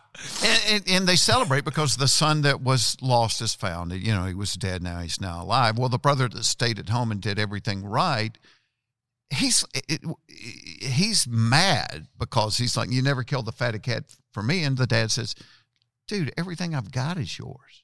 and, 0.43 0.61
and, 0.67 0.83
and, 0.89 1.07
they 1.07 1.15
celebrate 1.15 1.63
because 1.63 1.97
the 1.97 2.07
son 2.07 2.41
that 2.41 2.61
was 2.61 2.97
lost 3.01 3.41
is 3.41 3.53
found 3.55 3.91
you 3.93 4.13
know 4.13 4.25
he 4.25 4.33
was 4.33 4.53
dead 4.53 4.83
now 4.83 4.99
he's 4.99 5.21
now 5.21 5.43
alive 5.43 5.77
well 5.77 5.89
the 5.89 5.97
brother 5.97 6.27
that 6.27 6.43
stayed 6.43 6.79
at 6.79 6.89
home 6.89 7.11
and 7.11 7.21
did 7.21 7.39
everything 7.39 7.83
right 7.83 8.37
he's 9.29 9.65
it, 9.73 10.01
he's 10.27 11.27
mad 11.27 12.07
because 12.17 12.57
he's 12.57 12.75
like, 12.75 12.91
you 12.91 13.01
never 13.01 13.23
killed 13.23 13.45
the 13.45 13.51
fatted 13.51 13.83
cat 13.83 14.03
for 14.31 14.43
me. 14.43 14.63
And 14.63 14.77
the 14.77 14.87
dad 14.87 15.11
says, 15.11 15.35
dude, 16.07 16.33
everything 16.37 16.75
I've 16.75 16.91
got 16.91 17.17
is 17.17 17.37
yours. 17.37 17.83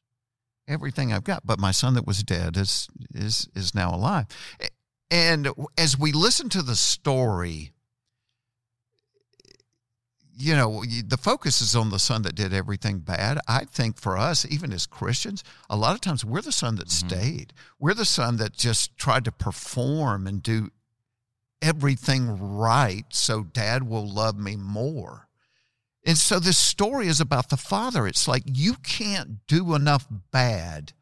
Everything 0.68 1.14
I've 1.14 1.24
got. 1.24 1.46
But 1.46 1.60
my 1.60 1.72
son 1.72 1.94
that 1.94 2.08
was 2.08 2.24
dead 2.24 2.58
is 2.58 2.88
is 3.14 3.48
is 3.56 3.76
now 3.76 3.94
alive. 3.94 4.26
And 5.12 5.50
as 5.78 5.98
we 5.98 6.12
listen 6.12 6.50
to 6.50 6.62
the 6.62 6.76
story, 6.76 7.72
you 10.38 10.56
know, 10.56 10.84
the 11.06 11.18
focus 11.18 11.62
is 11.62 11.76
on 11.76 11.90
the 11.92 12.00
son 12.00 12.24
that 12.24 12.36
did 12.36 12.54
everything 12.54 13.00
bad. 13.00 13.40
I 13.48 13.66
think 13.66 14.00
for 14.00 14.18
us, 14.18 14.46
even 14.50 14.74
as 14.74 14.86
Christians, 14.86 15.44
a 15.70 15.78
lot 15.78 15.96
of 15.96 16.02
times 16.02 16.26
we're 16.26 16.42
the 16.42 16.52
son 16.52 16.76
that 16.76 16.88
mm-hmm. 16.88 17.08
stayed. 17.08 17.54
We're 17.80 17.94
the 17.94 18.06
son 18.06 18.38
that 18.38 18.54
just 18.54 18.98
tried 18.98 19.26
to 19.26 19.32
perform 19.32 20.28
and 20.28 20.44
do 20.44 20.72
everything 21.62 22.38
right 22.38 23.06
so 23.10 23.44
dad 23.44 23.88
will 23.88 24.08
love 24.08 24.38
me 24.38 24.56
more. 24.56 25.25
And 26.06 26.18
so 26.18 26.40
this 26.40 26.58
story 26.58 27.08
is 27.08 27.20
about 27.20 27.50
the 27.50 27.58
father. 27.58 28.06
It's 28.08 28.28
like 28.28 28.44
you 28.46 28.76
can't 28.84 29.46
do 29.48 29.74
enough 29.74 30.08
bad 30.32 30.94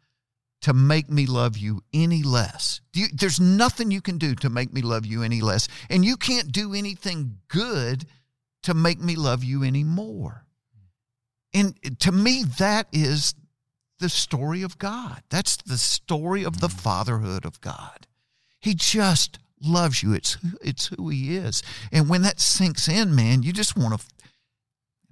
to 0.61 0.73
make 0.73 1.09
me 1.09 1.25
love 1.25 1.57
you 1.57 1.81
any 1.93 2.23
less. 2.23 2.79
You, 2.93 3.07
there's 3.13 3.39
nothing 3.39 3.91
you 3.91 3.99
can 3.99 4.17
do 4.17 4.33
to 4.35 4.49
make 4.49 4.71
me 4.71 4.81
love 4.81 5.05
you 5.05 5.21
any 5.21 5.41
less. 5.41 5.67
And 5.89 6.05
you 6.05 6.15
can't 6.15 6.53
do 6.53 6.73
anything 6.73 7.39
good 7.49 8.05
to 8.63 8.73
make 8.73 9.01
me 9.01 9.17
love 9.17 9.43
you 9.43 9.63
any 9.63 9.83
more. 9.83 10.45
And 11.53 11.75
to 11.99 12.13
me, 12.13 12.45
that 12.57 12.87
is 12.93 13.35
the 13.99 14.09
story 14.09 14.63
of 14.63 14.77
God. 14.77 15.21
That's 15.29 15.57
the 15.57 15.77
story 15.77 16.43
of 16.45 16.61
the 16.61 16.67
mm. 16.67 16.79
fatherhood 16.79 17.45
of 17.45 17.59
God. 17.61 18.07
He 18.59 18.73
just 18.73 19.39
loves 19.61 20.01
you. 20.01 20.13
It's 20.13 20.37
it's 20.61 20.87
who 20.87 21.09
he 21.09 21.35
is. 21.35 21.61
And 21.91 22.09
when 22.09 22.21
that 22.23 22.39
sinks 22.39 22.87
in, 22.87 23.15
man, 23.15 23.43
you 23.43 23.53
just 23.53 23.77
want 23.77 23.99
to 23.99 24.07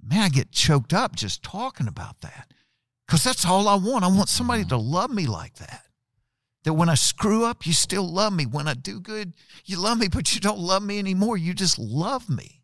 man, 0.02 0.20
I 0.20 0.28
get 0.28 0.52
choked 0.52 0.92
up 0.92 1.16
just 1.16 1.42
talking 1.42 1.88
about 1.88 2.20
that. 2.20 2.52
Cuz 3.08 3.24
that's 3.24 3.44
all 3.44 3.68
I 3.68 3.74
want. 3.74 4.04
I 4.04 4.08
want 4.08 4.28
somebody 4.28 4.64
to 4.66 4.76
love 4.76 5.10
me 5.10 5.26
like 5.26 5.56
that. 5.56 5.84
That 6.64 6.74
when 6.74 6.88
I 6.88 6.94
screw 6.94 7.44
up, 7.44 7.66
you 7.66 7.72
still 7.72 8.08
love 8.08 8.32
me. 8.32 8.46
When 8.46 8.68
I 8.68 8.74
do 8.74 9.00
good, 9.00 9.34
you 9.64 9.78
love 9.78 9.98
me, 9.98 10.08
but 10.08 10.34
you 10.34 10.40
don't 10.40 10.60
love 10.60 10.82
me 10.82 10.98
anymore. 10.98 11.36
You 11.36 11.54
just 11.54 11.78
love 11.78 12.28
me. 12.28 12.62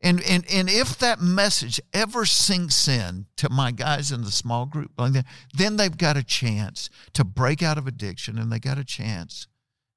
And 0.00 0.22
and 0.22 0.44
and 0.50 0.68
if 0.68 0.98
that 0.98 1.20
message 1.20 1.80
ever 1.94 2.26
sinks 2.26 2.88
in 2.88 3.26
to 3.36 3.48
my 3.48 3.70
guys 3.70 4.12
in 4.12 4.22
the 4.22 4.30
small 4.30 4.66
group 4.66 4.92
that, 4.98 5.24
then 5.54 5.76
they've 5.76 5.96
got 5.96 6.18
a 6.18 6.22
chance 6.22 6.90
to 7.14 7.24
break 7.24 7.62
out 7.62 7.78
of 7.78 7.86
addiction 7.86 8.38
and 8.38 8.52
they 8.52 8.58
got 8.58 8.78
a 8.78 8.84
chance 8.84 9.46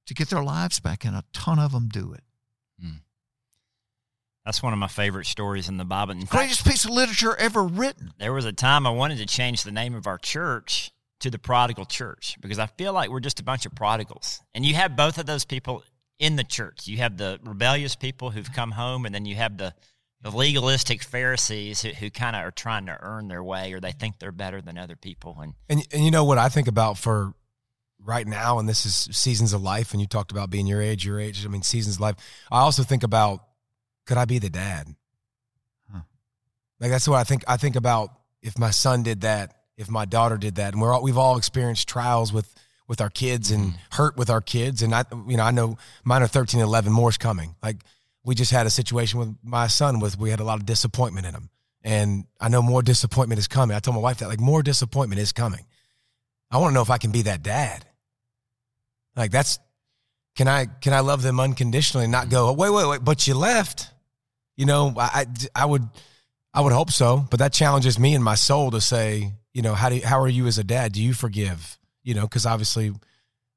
to 0.06 0.14
get 0.14 0.30
their 0.30 0.44
lives 0.44 0.80
back, 0.80 1.04
and 1.04 1.16
a 1.16 1.26
ton 1.34 1.60
of 1.60 1.74
them 1.74 1.90
do 1.90 2.14
it. 2.14 2.24
Hmm. 2.82 3.00
That's 4.48 4.64
one 4.64 4.72
of 4.72 4.80
my 4.80 4.88
favorite 4.88 5.26
stories 5.26 5.68
in 5.68 5.76
the 5.76 5.84
Bible. 5.84 6.14
In 6.14 6.22
fact, 6.22 6.32
Greatest 6.32 6.66
piece 6.66 6.86
of 6.86 6.92
literature 6.92 7.36
ever 7.36 7.66
written. 7.66 8.14
there 8.18 8.32
was 8.32 8.46
a 8.46 8.54
time 8.54 8.88
I 8.88 8.92
wanted 8.92 9.18
to 9.18 9.26
change 9.26 9.64
the 9.64 9.74
name 9.74 9.94
of 9.94 10.08
our 10.08 10.18
church 10.18 10.92
to 11.20 11.30
the 11.30 11.38
Prodigal 11.38 11.84
Church 11.84 12.38
because 12.40 12.58
I 12.58 12.68
feel 12.68 12.94
like 12.94 13.10
we're 13.10 13.20
just 13.20 13.42
a 13.42 13.44
bunch 13.44 13.66
of 13.66 13.76
prodigals. 13.76 14.40
And 14.56 14.66
you 14.66 14.76
have 14.76 14.96
both 14.96 15.18
of 15.18 15.26
those 15.26 15.44
people 15.44 15.84
in 16.18 16.38
the 16.38 16.46
church. 16.46 16.88
You 16.88 17.00
have 17.00 17.18
the 17.18 17.42
rebellious 17.44 17.98
people 17.98 18.32
who've 18.32 18.50
come 18.54 18.72
home, 18.72 19.06
and 19.06 19.14
then 19.14 19.26
you 19.26 19.36
have 19.36 19.58
the, 19.58 19.74
the 20.22 20.32
legalistic 20.32 21.04
Pharisees 21.04 21.82
who, 21.82 21.90
who 21.90 22.10
kind 22.10 22.34
of 22.34 22.44
are 22.44 22.52
trying 22.52 22.86
to 22.86 22.98
earn 23.02 23.28
their 23.28 23.44
way 23.44 23.74
or 23.74 23.82
they 23.82 23.92
think 23.92 24.18
they're 24.18 24.32
better 24.32 24.62
than 24.62 24.78
other 24.78 24.96
people. 24.96 25.38
And 25.42 25.56
And 25.68 25.86
and 25.92 26.06
you 26.06 26.12
know 26.12 26.24
what 26.24 26.38
I 26.38 26.48
think 26.48 26.70
about 26.70 26.98
for 26.98 27.34
right 28.02 28.26
now, 28.26 28.60
and 28.60 28.70
this 28.70 28.86
is 28.86 29.10
seasons 29.12 29.52
of 29.52 29.62
life. 29.62 29.92
And 29.92 30.00
you 30.00 30.08
talked 30.08 30.32
about 30.32 30.50
being 30.50 30.68
your 30.68 30.82
age, 30.82 31.06
your 31.06 31.20
age. 31.20 31.46
I 31.46 31.50
mean, 31.50 31.64
seasons 31.64 31.96
of 31.96 32.00
life. 32.00 32.16
I 32.50 32.60
also 32.60 32.84
think 32.84 33.04
about 33.04 33.42
could 34.08 34.18
I 34.18 34.26
be 34.26 34.40
the 34.40 34.50
dad? 34.50 34.88
Huh. 35.92 36.00
Like 36.80 36.90
that's 36.90 37.08
what 37.08 37.18
I 37.18 37.24
think. 37.24 37.44
I 37.48 37.58
think 37.58 37.76
about 37.76 38.10
if 38.42 38.58
my 38.58 38.72
son 38.72 39.04
did 39.04 39.22
that, 39.22 39.54
if 39.78 39.90
my 39.90 40.06
daughter 40.06 40.38
did 40.38 40.56
that, 40.56 40.74
and 40.74 40.82
we're 40.82 40.94
all, 40.94 41.04
we've 41.04 41.18
all 41.18 41.38
experienced 41.38 41.88
trials 41.88 42.34
with 42.34 42.54
with 42.88 43.02
our 43.02 43.10
kids 43.10 43.52
and 43.52 43.66
mm-hmm. 43.66 43.78
hurt 43.92 44.18
with 44.18 44.30
our 44.30 44.42
kids. 44.42 44.82
And 44.82 44.96
I, 44.96 45.04
you 45.28 45.38
know, 45.38 45.44
I 45.44 45.52
know 45.52 45.78
mine 46.06 46.24
are 46.24 46.28
13 46.28 46.62
and 46.62 46.68
11. 46.68 46.92
More's 46.92 47.18
coming. 47.18 47.56
Like 47.62 47.84
we 48.24 48.34
just 48.34 48.52
had 48.52 48.66
a 48.66 48.70
situation 48.70 49.20
with 49.20 49.36
my 49.44 49.68
son 49.68 50.00
with 50.00 50.18
we 50.18 50.30
had 50.30 50.40
a 50.40 50.46
lot 50.46 50.60
of 50.60 50.66
disappointment 50.66 51.28
in 51.28 51.36
him, 51.36 51.50
and 51.84 52.26
I 52.40 52.50
know 52.50 52.62
more 52.62 52.82
disappointment 52.82 53.40
is 53.40 53.48
coming. 53.48 53.76
I 53.76 53.80
told 53.80 53.96
my 53.96 54.02
wife 54.02 54.20
that 54.20 54.30
like 54.30 54.40
more 54.40 54.64
disappointment 54.64 55.22
is 55.22 55.32
coming. 55.32 55.66
I 56.50 56.58
want 56.58 56.72
to 56.72 56.74
know 56.74 56.82
if 56.82 56.90
I 56.90 56.98
can 56.98 57.12
be 57.12 57.24
that 57.24 57.44
dad. 57.44 57.86
Like 59.16 59.32
that's 59.32 59.60
can 60.38 60.48
I 60.48 60.66
can 60.66 60.94
I 60.94 61.02
love 61.02 61.24
them 61.24 61.40
unconditionally 61.40 62.06
and 62.06 62.12
not 62.12 62.28
mm-hmm. 62.28 62.32
go 62.32 62.54
wait 62.54 62.70
wait 62.70 62.88
wait 62.88 63.04
but 63.04 63.28
you 63.28 63.34
left. 63.34 63.92
You 64.58 64.66
know 64.66 64.94
I 64.98 65.26
I, 65.56 65.66
would 65.66 65.88
I 66.54 66.62
would 66.62 66.74
hope 66.74 66.92
so, 66.92 67.26
but 67.30 67.40
that 67.40 67.54
challenges 67.54 67.98
me 67.98 68.16
and 68.16 68.24
my 68.24 68.36
soul 68.36 68.72
to 68.72 68.82
say 68.82 69.34
you 69.54 69.62
know 69.62 69.74
how 69.76 69.90
do 69.90 70.02
how 70.04 70.20
are 70.20 70.28
you 70.28 70.48
as 70.48 70.58
a 70.58 70.64
dad? 70.64 70.92
Do 70.92 71.02
you 71.02 71.14
forgive? 71.14 71.78
You 72.04 72.16
know 72.16 72.24
because 72.24 72.46
obviously 72.46 72.92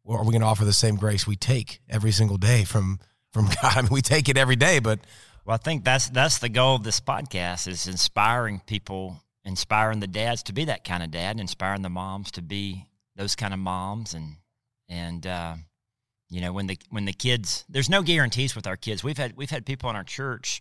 are 0.09 0.25
we 0.25 0.33
going 0.33 0.41
to 0.41 0.47
offer 0.47 0.65
the 0.65 0.73
same 0.73 0.97
grace 0.97 1.27
we 1.27 1.37
take 1.37 1.81
every 1.89 2.13
single 2.13 2.37
day 2.37 2.65
from 2.65 3.01
from 3.33 3.47
God? 3.63 3.77
I 3.77 3.83
mean 3.83 3.91
we 3.91 4.03
take 4.03 4.29
it 4.29 4.37
every 4.37 4.57
day, 4.57 4.79
but 4.79 5.01
Well, 5.45 5.55
I 5.55 5.59
think 5.59 5.85
that's 5.85 6.09
that's 6.11 6.39
the 6.39 6.49
goal 6.49 6.77
of 6.77 6.85
this 6.85 7.01
podcast 7.01 7.67
is 7.67 7.87
inspiring 7.87 8.61
people, 8.67 9.23
inspiring 9.45 10.01
the 10.01 10.07
dads 10.07 10.43
to 10.45 10.53
be 10.53 10.67
that 10.67 10.85
kind 10.85 11.03
of 11.03 11.11
dad, 11.11 11.41
inspiring 11.41 11.83
the 11.83 11.91
moms 11.91 12.31
to 12.33 12.43
be 12.43 12.87
those 13.17 13.35
kind 13.37 13.53
of 13.55 13.61
moms, 13.61 14.15
and 14.15 14.37
and 14.89 15.27
uh, 15.27 15.55
you 16.29 16.41
know 16.41 16.53
when 16.53 16.67
the 16.67 16.79
when 16.91 17.05
the 17.05 17.13
kids, 17.13 17.65
there's 17.69 17.89
no 17.89 18.03
guarantees 18.03 18.55
with 18.55 18.67
our 18.67 18.77
kids. 18.77 19.03
We've 19.03 19.19
had 19.19 19.37
we've 19.37 19.51
had 19.51 19.65
people 19.67 19.91
in 19.91 19.97
our 19.97 20.05
church. 20.05 20.61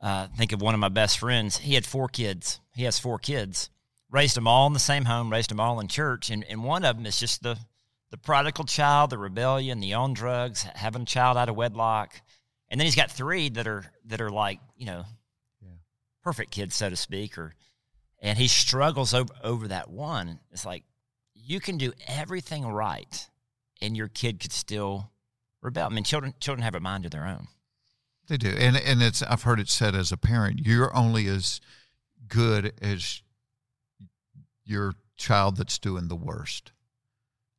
Uh, 0.00 0.28
think 0.36 0.52
of 0.52 0.62
one 0.62 0.74
of 0.74 0.80
my 0.80 0.88
best 0.88 1.18
friends. 1.18 1.58
He 1.58 1.74
had 1.74 1.84
four 1.84 2.08
kids. 2.08 2.60
He 2.74 2.84
has 2.84 2.98
four 2.98 3.18
kids. 3.18 3.68
Raised 4.10 4.36
them 4.36 4.46
all 4.46 4.66
in 4.66 4.72
the 4.72 4.78
same 4.78 5.04
home. 5.04 5.30
Raised 5.30 5.50
them 5.50 5.60
all 5.60 5.78
in 5.78 5.88
church, 5.88 6.30
and 6.30 6.44
and 6.44 6.64
one 6.64 6.84
of 6.84 6.96
them 6.96 7.06
is 7.06 7.20
just 7.20 7.42
the 7.42 7.58
the 8.10 8.16
prodigal 8.16 8.64
child, 8.64 9.10
the 9.10 9.18
rebellion, 9.18 9.80
the 9.80 9.94
on 9.94 10.14
drugs, 10.14 10.62
having 10.74 11.02
a 11.02 11.06
child 11.06 11.36
out 11.36 11.48
of 11.48 11.54
wedlock. 11.54 12.20
And 12.68 12.80
then 12.80 12.86
he's 12.86 12.96
got 12.96 13.10
three 13.10 13.50
that 13.50 13.66
are 13.68 13.84
that 14.06 14.20
are 14.20 14.30
like 14.30 14.58
you 14.76 14.86
know, 14.86 15.04
perfect 16.22 16.50
kids, 16.50 16.74
so 16.74 16.90
to 16.90 16.96
speak, 16.96 17.38
or 17.38 17.54
and 18.20 18.38
he 18.38 18.48
struggles 18.48 19.14
over 19.14 19.32
over 19.42 19.68
that 19.68 19.90
one. 19.90 20.40
It's 20.50 20.66
like 20.66 20.84
you 21.34 21.60
can 21.60 21.78
do 21.78 21.92
everything 22.06 22.66
right, 22.66 23.28
and 23.80 23.96
your 23.96 24.08
kid 24.08 24.40
could 24.40 24.52
still 24.52 25.10
rebel. 25.62 25.86
I 25.86 25.88
mean, 25.90 26.04
children 26.04 26.34
children 26.40 26.62
have 26.62 26.74
a 26.74 26.80
mind 26.80 27.04
of 27.04 27.10
their 27.10 27.26
own. 27.26 27.48
They 28.30 28.36
do, 28.36 28.54
and 28.56 28.76
and 28.76 29.02
it's 29.02 29.24
I've 29.24 29.42
heard 29.42 29.58
it 29.58 29.68
said 29.68 29.96
as 29.96 30.12
a 30.12 30.16
parent, 30.16 30.60
you're 30.64 30.96
only 30.96 31.26
as 31.26 31.60
good 32.28 32.72
as 32.80 33.22
your 34.64 34.94
child 35.16 35.56
that's 35.56 35.80
doing 35.80 36.06
the 36.06 36.14
worst. 36.14 36.70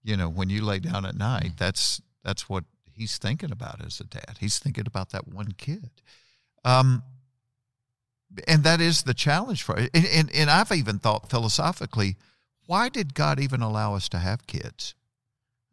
You 0.02 0.16
know, 0.16 0.30
when 0.30 0.50
you 0.50 0.64
lay 0.64 0.80
down 0.80 1.06
at 1.06 1.18
night, 1.18 1.58
that's 1.58 2.02
that's 2.24 2.48
what 2.48 2.64
he's 2.90 3.18
thinking 3.18 3.52
about 3.52 3.86
as 3.86 4.00
a 4.00 4.06
dad. 4.06 4.38
He's 4.40 4.60
thinking 4.60 4.86
about 4.88 5.10
that 5.10 5.28
one 5.28 5.52
kid. 5.58 5.90
Um, 6.64 7.04
and 8.48 8.64
that 8.64 8.80
is 8.80 9.04
the 9.04 9.14
challenge 9.14 9.64
for 9.64 9.76
and, 9.76 9.90
and 9.94 10.32
and 10.34 10.50
I've 10.50 10.72
even 10.72 11.00
thought 11.00 11.30
philosophically, 11.30 12.16
why 12.66 12.88
did 12.88 13.14
God 13.14 13.42
even 13.42 13.62
allow 13.62 13.94
us 13.94 14.08
to 14.08 14.20
have 14.20 14.48
kids? 14.48 14.96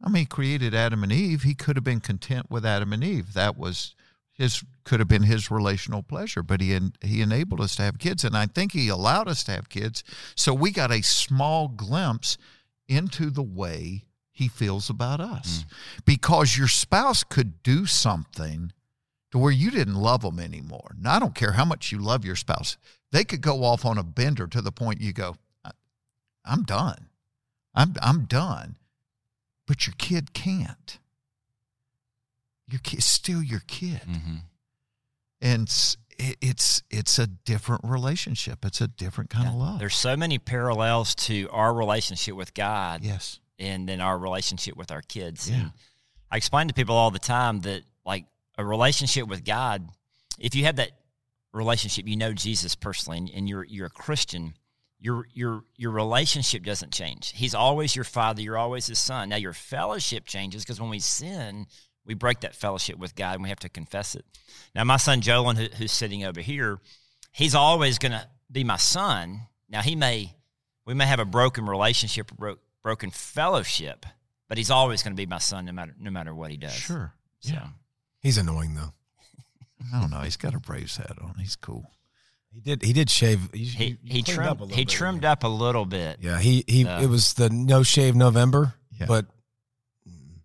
I 0.02 0.08
mean, 0.08 0.22
he 0.22 0.26
created 0.26 0.74
Adam 0.74 1.04
and 1.04 1.12
Eve. 1.12 1.44
He 1.44 1.54
could 1.54 1.76
have 1.76 1.84
been 1.84 2.00
content 2.00 2.50
with 2.50 2.66
Adam 2.66 2.92
and 2.92 3.04
Eve. 3.04 3.34
That 3.34 3.56
was 3.56 3.94
his 4.38 4.64
could 4.84 5.00
have 5.00 5.08
been 5.08 5.24
his 5.24 5.50
relational 5.50 6.02
pleasure, 6.02 6.42
but 6.42 6.60
he 6.60 6.78
he 7.02 7.20
enabled 7.20 7.60
us 7.60 7.74
to 7.76 7.82
have 7.82 7.98
kids, 7.98 8.24
and 8.24 8.36
I 8.36 8.46
think 8.46 8.72
he 8.72 8.88
allowed 8.88 9.28
us 9.28 9.42
to 9.44 9.52
have 9.52 9.68
kids, 9.68 10.04
so 10.36 10.54
we 10.54 10.70
got 10.70 10.92
a 10.92 11.02
small 11.02 11.68
glimpse 11.68 12.38
into 12.88 13.30
the 13.30 13.42
way 13.42 14.04
he 14.30 14.46
feels 14.46 14.88
about 14.88 15.20
us, 15.20 15.64
mm. 15.64 16.04
because 16.06 16.56
your 16.56 16.68
spouse 16.68 17.24
could 17.24 17.62
do 17.64 17.84
something 17.84 18.72
to 19.32 19.38
where 19.38 19.52
you 19.52 19.70
didn't 19.70 19.96
love 19.96 20.22
them 20.22 20.38
anymore. 20.38 20.94
Now 20.98 21.16
I 21.16 21.18
don't 21.18 21.34
care 21.34 21.52
how 21.52 21.64
much 21.64 21.90
you 21.90 21.98
love 21.98 22.24
your 22.24 22.36
spouse; 22.36 22.78
they 23.10 23.24
could 23.24 23.40
go 23.40 23.64
off 23.64 23.84
on 23.84 23.98
a 23.98 24.04
bender 24.04 24.46
to 24.46 24.62
the 24.62 24.72
point 24.72 25.00
you 25.00 25.12
go, 25.12 25.36
"I'm 26.44 26.62
done, 26.62 27.08
I'm 27.74 27.94
I'm 28.00 28.24
done," 28.26 28.76
but 29.66 29.88
your 29.88 29.94
kid 29.98 30.32
can't 30.32 31.00
your 32.68 32.80
kid 32.82 33.02
still 33.02 33.42
your 33.42 33.62
kid 33.66 34.00
and 35.40 35.62
it's, 35.62 35.96
it, 36.18 36.36
it's 36.40 36.82
it's 36.90 37.18
a 37.18 37.26
different 37.26 37.82
relationship 37.84 38.64
it's 38.64 38.80
a 38.80 38.88
different 38.88 39.30
kind 39.30 39.48
of 39.48 39.54
love 39.54 39.78
There's 39.78 39.96
so 39.96 40.16
many 40.16 40.38
parallels 40.38 41.14
to 41.16 41.48
our 41.50 41.72
relationship 41.72 42.34
with 42.34 42.54
God 42.54 43.02
yes 43.02 43.40
and 43.58 43.88
then 43.88 44.00
our 44.00 44.18
relationship 44.18 44.76
with 44.76 44.90
our 44.90 45.02
kids. 45.02 45.50
Yeah. 45.50 45.56
And 45.56 45.72
I 46.30 46.36
explain 46.36 46.68
to 46.68 46.74
people 46.74 46.94
all 46.94 47.10
the 47.10 47.18
time 47.18 47.60
that 47.60 47.82
like 48.04 48.26
a 48.56 48.64
relationship 48.64 49.26
with 49.28 49.44
God, 49.44 49.88
if 50.38 50.54
you 50.54 50.64
have 50.64 50.76
that 50.76 50.92
relationship, 51.52 52.06
you 52.06 52.16
know 52.16 52.32
Jesus 52.32 52.74
personally, 52.74 53.18
and, 53.18 53.30
and 53.30 53.48
you're 53.48 53.64
you're 53.64 53.86
a 53.86 53.90
Christian, 53.90 54.54
your 55.00 55.26
your 55.32 55.64
your 55.76 55.90
relationship 55.90 56.62
doesn't 56.62 56.92
change. 56.92 57.32
He's 57.34 57.54
always 57.54 57.96
your 57.96 58.04
father. 58.04 58.42
You're 58.42 58.58
always 58.58 58.86
his 58.86 58.98
son. 58.98 59.28
Now 59.30 59.36
your 59.36 59.52
fellowship 59.52 60.26
changes 60.26 60.64
because 60.64 60.80
when 60.80 60.90
we 60.90 61.00
sin, 61.00 61.66
we 62.08 62.14
break 62.14 62.40
that 62.40 62.56
fellowship 62.56 62.98
with 62.98 63.14
God, 63.14 63.34
and 63.34 63.42
we 63.44 63.50
have 63.50 63.60
to 63.60 63.68
confess 63.68 64.16
it. 64.16 64.24
Now 64.74 64.82
my 64.82 64.96
son 64.96 65.20
Jolin, 65.20 65.56
who, 65.56 65.68
who's 65.76 65.92
sitting 65.92 66.24
over 66.24 66.40
here, 66.40 66.80
he's 67.30 67.54
always 67.54 67.98
going 67.98 68.12
to 68.12 68.26
be 68.50 68.64
my 68.64 68.78
son. 68.78 69.42
Now 69.68 69.82
he 69.82 69.94
may 69.94 70.34
we 70.86 70.94
may 70.94 71.06
have 71.06 71.20
a 71.20 71.24
broken 71.24 71.66
relationship, 71.66 72.32
bro- 72.36 72.58
broken 72.82 73.10
fellowship, 73.10 74.06
but 74.48 74.56
he's 74.58 74.70
always 74.70 75.02
going 75.04 75.12
to 75.12 75.20
be 75.20 75.26
my 75.26 75.38
son 75.38 75.66
no 75.66 75.72
matter 75.72 75.94
no 76.00 76.10
matter 76.10 76.34
what 76.34 76.50
he 76.50 76.56
does. 76.56 76.72
sure 76.72 77.12
So 77.40 77.54
he's 78.20 78.38
annoying 78.38 78.74
though. 78.74 78.92
i 79.94 80.00
don't 80.00 80.10
know 80.10 80.20
he's 80.22 80.36
got 80.36 80.54
a 80.54 80.58
braves 80.58 80.96
hat 80.96 81.16
on 81.22 81.34
he's 81.38 81.54
cool 81.54 81.84
He 82.52 82.60
did 82.60 82.82
he 82.82 82.92
did 82.94 83.10
shave. 83.10 83.50
He, 83.52 83.64
he 83.64 83.98
he 84.04 84.22
trimmed 84.22 84.48
up 84.48 84.60
a 84.60 84.64
little 84.64 84.76
he 84.76 84.84
bit, 84.86 84.88
trimmed 84.88 85.20
didn't 85.20 85.32
up 85.32 85.44
a 85.44 85.48
little 85.48 85.84
bit. 85.84 86.16
Yeah, 86.20 86.40
he 86.40 86.64
he. 86.66 86.86
Uh, 86.86 87.02
it 87.02 87.06
was 87.08 87.34
the 87.34 87.50
no 87.50 87.82
shave 87.84 88.16
November, 88.16 88.74
Yeah. 88.98 89.06
but 89.06 89.26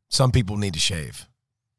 some 0.10 0.32
people 0.32 0.58
need 0.58 0.74
to 0.74 0.80
shave. 0.80 1.26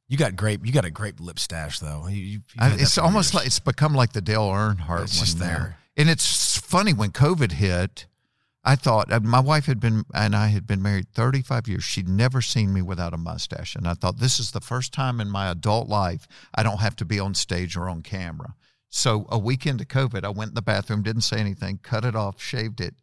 You 0.09 0.17
got 0.19 0.37
grape. 0.37 0.65
You 0.67 0.73
got 0.73 0.85
a 0.85 0.91
great 0.91 1.19
lip 1.21 1.39
stash 1.39 1.81
though. 1.81 2.07
You, 2.09 2.17
you, 2.23 2.41
I, 2.59 2.75
it's 2.75 2.99
almost 2.99 3.29
years. 3.33 3.35
like 3.35 3.47
it's 3.47 3.59
become 3.59 3.95
like 3.95 4.13
the 4.13 4.21
dale 4.21 4.49
earnhardt 4.49 5.05
It's 5.05 5.19
just 5.19 5.39
now. 5.39 5.47
there. 5.47 5.79
and 5.97 6.11
it's 6.11 6.59
funny 6.59 6.93
when 6.93 7.11
covid 7.11 7.53
hit 7.53 8.07
i 8.65 8.75
thought 8.75 9.11
uh, 9.13 9.21
my 9.21 9.41
wife 9.41 9.67
had 9.67 9.79
been 9.81 10.05
and 10.15 10.35
i 10.35 10.49
had 10.49 10.67
been 10.67 10.83
married 10.83 11.07
35 11.15 11.69
years 11.69 11.85
she'd 11.85 12.09
never 12.09 12.41
seen 12.43 12.73
me 12.73 12.83
without 12.83 13.15
a 13.15 13.17
mustache 13.17 13.77
and 13.77 13.87
i 13.87 13.95
thought 13.95 14.19
this 14.19 14.39
is 14.41 14.51
the 14.51 14.61
first 14.61 14.93
time 14.93 15.21
in 15.21 15.31
my 15.31 15.49
adult 15.51 15.89
life 15.89 16.27
i 16.55 16.63
don't 16.63 16.81
have 16.81 16.97
to 16.97 17.05
be 17.05 17.19
on 17.21 17.35
stage 17.35 17.77
or 17.77 17.89
on 17.89 18.03
camera 18.03 18.55
so 18.89 19.27
a 19.31 19.39
week 19.39 19.67
into 19.67 19.85
covid 19.85 20.25
i 20.25 20.29
went 20.31 20.51
in 20.51 20.55
the 20.55 20.63
bathroom 20.63 21.03
didn't 21.03 21.23
say 21.23 21.39
anything 21.39 21.79
cut 21.83 22.05
it 22.05 22.17
off 22.17 22.41
shaved 22.41 22.81
it 22.81 22.95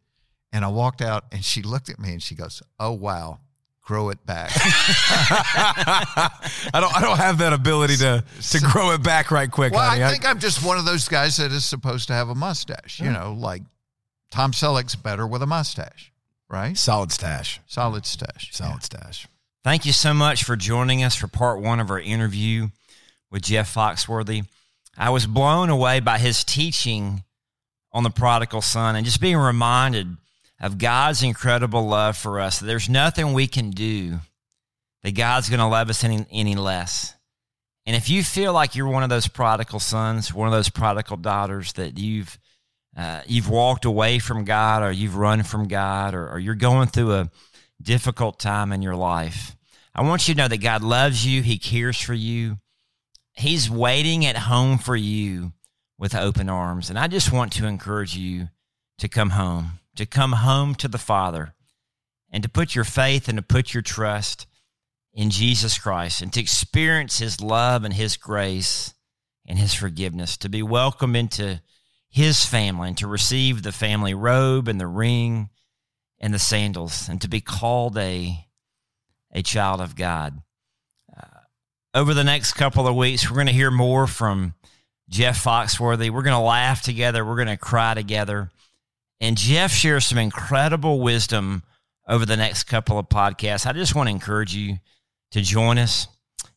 and 0.52 0.64
i 0.64 0.68
walked 0.68 1.00
out 1.00 1.24
and 1.32 1.44
she 1.44 1.62
looked 1.62 1.88
at 1.88 1.98
me 1.98 2.12
and 2.12 2.22
she 2.22 2.34
goes 2.34 2.62
oh 2.78 2.92
wow 2.92 3.38
grow 3.82 4.10
it 4.10 4.24
back 4.24 4.50
I 4.54 6.30
don't. 6.74 6.96
I 6.96 7.00
don't 7.00 7.18
have 7.18 7.38
that 7.38 7.52
ability 7.52 7.96
to 7.96 8.24
to 8.50 8.60
grow 8.60 8.92
it 8.92 9.02
back 9.02 9.30
right 9.30 9.50
quick. 9.50 9.72
well 9.72 9.88
honey. 9.88 10.04
i 10.04 10.10
think 10.10 10.24
i'm 10.24 10.38
just 10.38 10.64
one 10.64 10.78
of 10.78 10.84
those 10.84 11.08
guys 11.08 11.36
that 11.38 11.50
is 11.50 11.64
supposed 11.64 12.06
to 12.06 12.12
have 12.14 12.28
a 12.28 12.34
mustache 12.34 13.00
you 13.00 13.08
hmm. 13.08 13.14
know 13.14 13.36
like 13.36 13.62
tom 14.30 14.52
selleck's 14.52 14.94
better 14.94 15.26
with 15.26 15.42
a 15.42 15.46
mustache 15.46 16.12
right 16.48 16.78
solid 16.78 17.10
stash. 17.10 17.60
solid 17.66 18.06
stash 18.06 18.50
Solid 18.52 18.82
stash. 18.82 19.26
Thank 19.64 19.86
you 19.86 19.92
so 19.92 20.12
much 20.12 20.42
for 20.44 20.56
joining 20.56 21.04
us 21.04 21.14
for 21.14 21.28
part 21.28 21.60
one 21.60 21.78
of 21.78 21.90
our 21.90 22.00
interview 22.00 22.68
with 23.30 23.42
Jeff 23.42 23.72
Foxworthy. 23.72 24.44
I 24.96 25.10
was 25.10 25.24
blown 25.24 25.70
away 25.70 26.00
by 26.00 26.18
his 26.18 26.42
teaching 26.44 27.22
on 27.92 28.02
the 28.02 28.10
prodigal 28.10 28.60
son 28.60 28.96
and 28.96 29.04
just 29.06 29.20
being 29.20 29.36
reminded 29.36 30.16
of 30.62 30.78
God's 30.78 31.22
incredible 31.22 31.86
love 31.86 32.16
for 32.16 32.40
us. 32.40 32.58
There's 32.58 32.88
nothing 32.88 33.32
we 33.32 33.46
can 33.46 33.70
do 33.70 34.20
that 35.02 35.16
God's 35.16 35.50
going 35.50 35.60
to 35.60 35.66
love 35.66 35.90
us 35.90 36.04
any, 36.04 36.24
any 36.30 36.54
less. 36.54 37.14
And 37.84 37.96
if 37.96 38.08
you 38.08 38.22
feel 38.22 38.52
like 38.52 38.76
you're 38.76 38.88
one 38.88 39.02
of 39.02 39.10
those 39.10 39.26
prodigal 39.26 39.80
sons, 39.80 40.32
one 40.32 40.46
of 40.46 40.54
those 40.54 40.68
prodigal 40.70 41.16
daughters 41.16 41.72
that 41.74 41.98
you've 41.98 42.38
uh, 42.94 43.22
you've 43.26 43.48
walked 43.48 43.86
away 43.86 44.18
from 44.18 44.44
God, 44.44 44.82
or 44.82 44.92
you've 44.92 45.16
run 45.16 45.42
from 45.42 45.66
God, 45.66 46.14
or, 46.14 46.28
or 46.28 46.38
you're 46.38 46.54
going 46.54 46.88
through 46.88 47.14
a 47.14 47.30
difficult 47.80 48.38
time 48.38 48.70
in 48.70 48.82
your 48.82 48.94
life, 48.94 49.56
I 49.94 50.02
want 50.02 50.28
you 50.28 50.34
to 50.34 50.38
know 50.38 50.48
that 50.48 50.58
God 50.58 50.82
loves 50.82 51.26
you. 51.26 51.42
He 51.42 51.58
cares 51.58 51.98
for 51.98 52.14
you. 52.14 52.58
He's 53.32 53.70
waiting 53.70 54.26
at 54.26 54.36
home 54.36 54.76
for 54.76 54.94
you 54.94 55.52
with 55.98 56.14
open 56.14 56.50
arms. 56.50 56.90
And 56.90 56.98
I 56.98 57.08
just 57.08 57.32
want 57.32 57.52
to 57.54 57.66
encourage 57.66 58.14
you 58.14 58.48
to 58.98 59.08
come 59.08 59.30
home, 59.30 59.78
to 59.96 60.06
come 60.06 60.32
home 60.32 60.74
to 60.76 60.88
the 60.88 60.98
Father, 60.98 61.54
and 62.30 62.42
to 62.42 62.48
put 62.48 62.74
your 62.74 62.84
faith 62.84 63.28
and 63.28 63.36
to 63.36 63.42
put 63.42 63.74
your 63.74 63.82
trust 63.82 64.46
in 65.12 65.30
Jesus 65.30 65.78
Christ 65.78 66.22
and 66.22 66.32
to 66.32 66.40
experience 66.40 67.18
his 67.18 67.40
love 67.40 67.84
and 67.84 67.92
his 67.92 68.16
grace 68.16 68.94
and 69.46 69.58
his 69.58 69.74
forgiveness, 69.74 70.36
to 70.38 70.48
be 70.48 70.62
welcomed 70.62 71.16
into 71.16 71.60
his 72.08 72.44
family 72.44 72.88
and 72.88 72.98
to 72.98 73.06
receive 73.06 73.62
the 73.62 73.72
family 73.72 74.14
robe 74.14 74.68
and 74.68 74.80
the 74.80 74.86
ring 74.86 75.50
and 76.20 76.32
the 76.32 76.38
sandals 76.38 77.08
and 77.08 77.20
to 77.20 77.28
be 77.28 77.40
called 77.40 77.98
a, 77.98 78.46
a 79.32 79.42
child 79.42 79.80
of 79.80 79.96
God. 79.96 80.40
Uh, 81.14 81.26
over 81.94 82.14
the 82.14 82.24
next 82.24 82.52
couple 82.54 82.86
of 82.86 82.94
weeks, 82.94 83.28
we're 83.28 83.36
going 83.36 83.46
to 83.46 83.52
hear 83.52 83.70
more 83.70 84.06
from 84.06 84.54
Jeff 85.08 85.42
Foxworthy. 85.42 86.10
We're 86.10 86.22
going 86.22 86.32
to 86.32 86.38
laugh 86.38 86.82
together, 86.82 87.24
we're 87.24 87.36
going 87.36 87.48
to 87.48 87.56
cry 87.56 87.94
together. 87.94 88.50
And 89.22 89.38
Jeff 89.38 89.70
shares 89.70 90.04
some 90.04 90.18
incredible 90.18 91.00
wisdom 91.00 91.62
over 92.08 92.26
the 92.26 92.36
next 92.36 92.64
couple 92.64 92.98
of 92.98 93.08
podcasts. 93.08 93.66
I 93.66 93.72
just 93.72 93.94
want 93.94 94.08
to 94.08 94.10
encourage 94.10 94.52
you 94.52 94.78
to 95.30 95.40
join 95.40 95.78
us. 95.78 96.08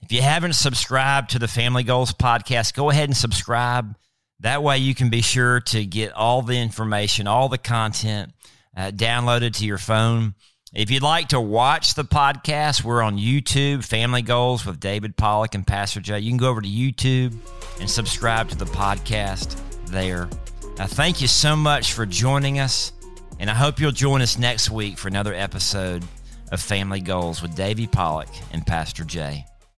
If 0.02 0.12
you 0.12 0.24
haven't 0.24 0.54
subscribed 0.54 1.30
to 1.30 1.40
the 1.40 1.48
Family 1.48 1.84
Goals 1.84 2.12
podcast, 2.12 2.74
go 2.74 2.90
ahead 2.90 3.08
and 3.08 3.16
subscribe. 3.16 3.96
That 4.40 4.64
way, 4.64 4.80
you 4.80 4.96
can 4.96 5.12
be 5.12 5.22
sure 5.22 5.60
to 5.62 5.86
get 5.86 6.14
all 6.14 6.42
the 6.42 6.60
information, 6.60 7.28
all 7.28 7.50
the 7.50 7.60
content 7.60 8.34
uh, 8.76 8.90
downloaded 8.90 9.54
to 9.58 9.66
your 9.66 9.78
phone. 9.78 10.34
If 10.74 10.90
you'd 10.90 11.04
like 11.04 11.30
to 11.30 11.40
watch 11.40 11.94
the 11.94 12.04
podcast, 12.04 12.84
we're 12.84 13.04
on 13.04 13.20
YouTube, 13.20 13.86
Family 13.86 14.24
Goals 14.24 14.66
with 14.66 14.80
David 14.80 15.16
Pollack 15.16 15.54
and 15.54 15.66
Pastor 15.68 16.02
Jay. 16.02 16.20
You 16.20 16.32
can 16.32 16.38
go 16.38 16.50
over 16.50 16.62
to 16.62 16.68
YouTube 16.68 17.38
and 17.80 17.88
subscribe 17.88 18.50
to 18.50 18.58
the 18.58 18.66
podcast 18.66 19.56
there. 19.86 20.28
Now, 20.78 20.88
thank 20.88 21.22
you 21.22 21.28
so 21.28 21.56
much 21.56 21.94
for 21.94 22.06
joining 22.06 22.60
us, 22.60 22.92
and 23.40 23.50
I 23.50 23.54
hope 23.54 23.80
you'll 23.80 23.92
join 23.94 24.22
us 24.22 24.38
next 24.38 24.70
week 24.70 24.98
for 24.98 25.08
another 25.08 25.34
episode 25.34 26.04
of 26.52 26.62
Family 26.62 27.00
Goals 27.00 27.42
with 27.42 27.56
Davey 27.56 27.88
Pollack 27.88 28.28
and 28.52 28.68
Pastor 28.68 29.06
Jay. 29.06 29.46